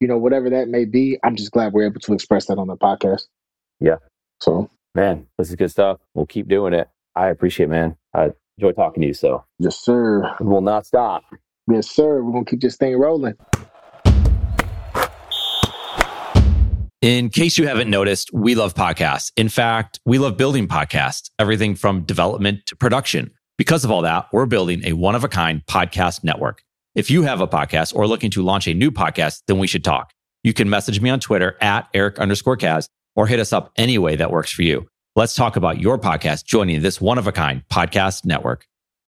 [0.00, 2.66] you know, whatever that may be, I'm just glad we're able to express that on
[2.68, 3.22] the podcast.
[3.80, 3.96] Yeah.
[4.40, 8.30] So, man this is good stuff we'll keep doing it i appreciate it, man i
[8.58, 10.36] enjoy talking to you so yes, sir.
[10.40, 11.24] we will not stop
[11.70, 12.22] Yes, sir.
[12.22, 13.34] We're gonna keep this thing rolling.
[17.00, 19.32] In case you haven't noticed, we love podcasts.
[19.36, 23.32] In fact, we love building podcasts, everything from development to production.
[23.58, 26.62] Because of all that, we're building a one of a kind podcast network.
[26.94, 29.82] If you have a podcast or looking to launch a new podcast, then we should
[29.82, 30.12] talk.
[30.44, 32.86] You can message me on Twitter at Eric underscore Kaz
[33.16, 34.86] or hit us up any way that works for you.
[35.16, 38.66] Let's talk about your podcast joining this one of a kind podcast network.